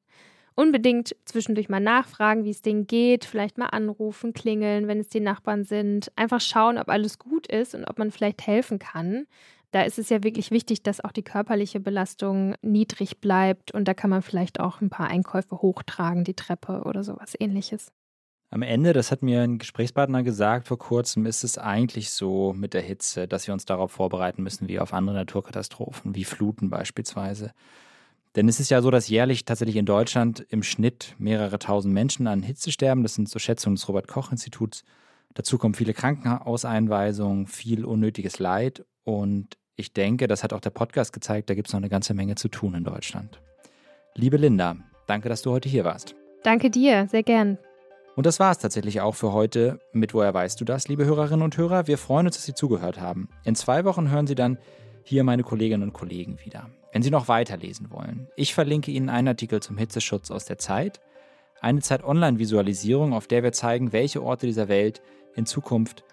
Unbedingt 0.55 1.15
zwischendurch 1.25 1.69
mal 1.69 1.79
nachfragen, 1.79 2.45
wie 2.45 2.49
es 2.49 2.63
denen 2.63 2.87
geht, 2.87 3.25
vielleicht 3.25 3.59
mal 3.59 3.67
anrufen, 3.67 4.33
klingeln, 4.33 4.87
wenn 4.87 4.99
es 4.99 5.07
die 5.07 5.19
Nachbarn 5.19 5.63
sind. 5.63 6.11
Einfach 6.15 6.41
schauen, 6.41 6.79
ob 6.79 6.89
alles 6.89 7.19
gut 7.19 7.45
ist 7.45 7.75
und 7.75 7.85
ob 7.85 7.99
man 7.99 8.09
vielleicht 8.09 8.47
helfen 8.47 8.79
kann 8.79 9.27
da 9.71 9.83
ist 9.83 9.99
es 9.99 10.09
ja 10.09 10.23
wirklich 10.23 10.51
wichtig, 10.51 10.83
dass 10.83 11.03
auch 11.03 11.11
die 11.11 11.23
körperliche 11.23 11.79
Belastung 11.79 12.55
niedrig 12.61 13.19
bleibt 13.19 13.71
und 13.71 13.87
da 13.87 13.93
kann 13.93 14.09
man 14.09 14.21
vielleicht 14.21 14.59
auch 14.59 14.81
ein 14.81 14.89
paar 14.89 15.07
Einkäufe 15.07 15.61
hochtragen, 15.61 16.23
die 16.23 16.33
Treppe 16.33 16.83
oder 16.85 17.03
sowas 17.03 17.33
ähnliches. 17.39 17.91
Am 18.51 18.63
Ende, 18.63 18.93
das 18.93 19.11
hat 19.11 19.21
mir 19.21 19.41
ein 19.41 19.59
Gesprächspartner 19.59 20.23
gesagt 20.23 20.67
vor 20.67 20.79
kurzem, 20.79 21.27
ist 21.27 21.43
es 21.43 21.59
eigentlich 21.59 22.09
so 22.09 22.51
mit 22.53 22.73
der 22.73 22.81
Hitze, 22.81 23.27
dass 23.27 23.45
wir 23.45 23.53
uns 23.53 23.65
darauf 23.65 23.91
vorbereiten 23.91 24.41
müssen, 24.41 24.67
wie 24.67 24.79
auf 24.79 24.91
andere 24.91 25.15
Naturkatastrophen, 25.15 26.15
wie 26.15 26.23
Fluten 26.23 26.71
beispielsweise. 26.71 27.51
Denn 28.35 28.47
es 28.47 28.59
ist 28.59 28.71
ja 28.71 28.81
so, 28.81 28.89
dass 28.89 29.07
jährlich 29.07 29.45
tatsächlich 29.45 29.75
in 29.75 29.85
Deutschland 29.85 30.45
im 30.49 30.63
Schnitt 30.63 31.15
mehrere 31.19 31.59
tausend 31.59 31.93
Menschen 31.93 32.25
an 32.25 32.41
Hitze 32.41 32.71
sterben. 32.71 33.03
Das 33.03 33.13
sind 33.13 33.29
so 33.29 33.37
Schätzungen 33.37 33.75
des 33.75 33.87
Robert-Koch-Instituts. 33.87 34.83
Dazu 35.33 35.57
kommen 35.57 35.73
viele 35.73 35.93
Krankenhauseinweisungen, 35.93 37.47
viel 37.47 37.85
unnötiges 37.85 38.39
Leid. 38.39 38.85
Und 39.03 39.57
ich 39.75 39.93
denke, 39.93 40.27
das 40.27 40.43
hat 40.43 40.53
auch 40.53 40.59
der 40.59 40.71
Podcast 40.71 41.13
gezeigt, 41.13 41.49
da 41.49 41.55
gibt 41.55 41.67
es 41.67 41.73
noch 41.73 41.79
eine 41.79 41.89
ganze 41.89 42.13
Menge 42.13 42.35
zu 42.35 42.49
tun 42.49 42.73
in 42.73 42.83
Deutschland. 42.83 43.41
Liebe 44.15 44.37
Linda, 44.37 44.75
danke, 45.07 45.29
dass 45.29 45.41
du 45.41 45.51
heute 45.51 45.69
hier 45.69 45.85
warst. 45.85 46.15
Danke 46.43 46.69
dir, 46.69 47.07
sehr 47.07 47.23
gern. 47.23 47.57
Und 48.15 48.25
das 48.25 48.39
war 48.39 48.51
es 48.51 48.57
tatsächlich 48.57 48.99
auch 48.99 49.15
für 49.15 49.31
heute 49.31 49.79
mit 49.93 50.13
Woher 50.13 50.33
weißt 50.33 50.59
du 50.59 50.65
das, 50.65 50.89
liebe 50.89 51.05
Hörerinnen 51.05 51.41
und 51.41 51.55
Hörer. 51.55 51.87
Wir 51.87 51.97
freuen 51.97 52.25
uns, 52.25 52.35
dass 52.35 52.45
Sie 52.45 52.53
zugehört 52.53 52.99
haben. 52.99 53.29
In 53.45 53.55
zwei 53.55 53.85
Wochen 53.85 54.09
hören 54.09 54.27
Sie 54.27 54.35
dann 54.35 54.57
hier 55.03 55.23
meine 55.23 55.43
Kolleginnen 55.43 55.83
und 55.83 55.93
Kollegen 55.93 56.37
wieder. 56.43 56.69
Wenn 56.91 57.01
Sie 57.01 57.11
noch 57.11 57.29
weiterlesen 57.29 57.91
wollen, 57.91 58.27
ich 58.35 58.53
verlinke 58.53 58.91
Ihnen 58.91 59.09
einen 59.09 59.29
Artikel 59.29 59.61
zum 59.61 59.77
Hitzeschutz 59.77 60.31
aus 60.31 60.43
der 60.43 60.57
Zeit, 60.57 60.99
eine 61.61 61.81
Zeit-Online-Visualisierung, 61.81 63.13
auf 63.13 63.27
der 63.27 63.43
wir 63.43 63.51
zeigen, 63.51 63.93
welche 63.93 64.21
Orte 64.21 64.47
dieser 64.47 64.67
Welt 64.67 65.01
in 65.35 65.45
Zukunft 65.45 66.03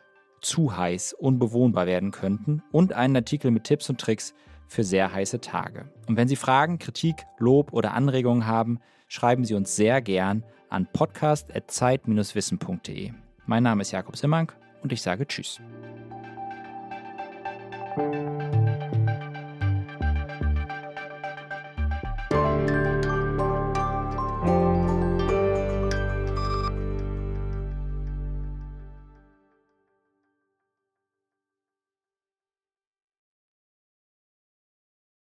zu 0.41 0.77
heiß 0.77 1.13
unbewohnbar 1.15 1.87
werden 1.87 2.11
könnten 2.11 2.63
und 2.73 2.93
einen 2.93 3.17
Artikel 3.17 3.51
mit 3.51 3.65
Tipps 3.65 3.89
und 3.91 4.01
Tricks 4.01 4.35
für 4.69 4.85
sehr 4.85 5.13
heiße 5.13 5.41
Tage. 5.41 5.91
Und 6.07 6.17
wenn 6.17 6.29
Sie 6.29 6.37
Fragen, 6.37 6.79
Kritik, 6.79 7.25
Lob 7.39 7.73
oder 7.73 7.95
Anregungen 7.95 8.47
haben, 8.47 8.79
schreiben 9.09 9.45
Sie 9.45 9.55
uns 9.55 9.75
sehr 9.77 10.03
gern 10.03 10.45
an 10.69 10.87
podcast.zeit-wissen.de. 10.93 13.13
Mein 13.47 13.63
Name 13.63 13.81
ist 13.83 13.93
Jakob 13.93 14.17
Simmank 14.17 14.57
und 14.83 14.93
ich 14.93 15.03
sage 15.03 15.25
Tschüss. 15.27 15.61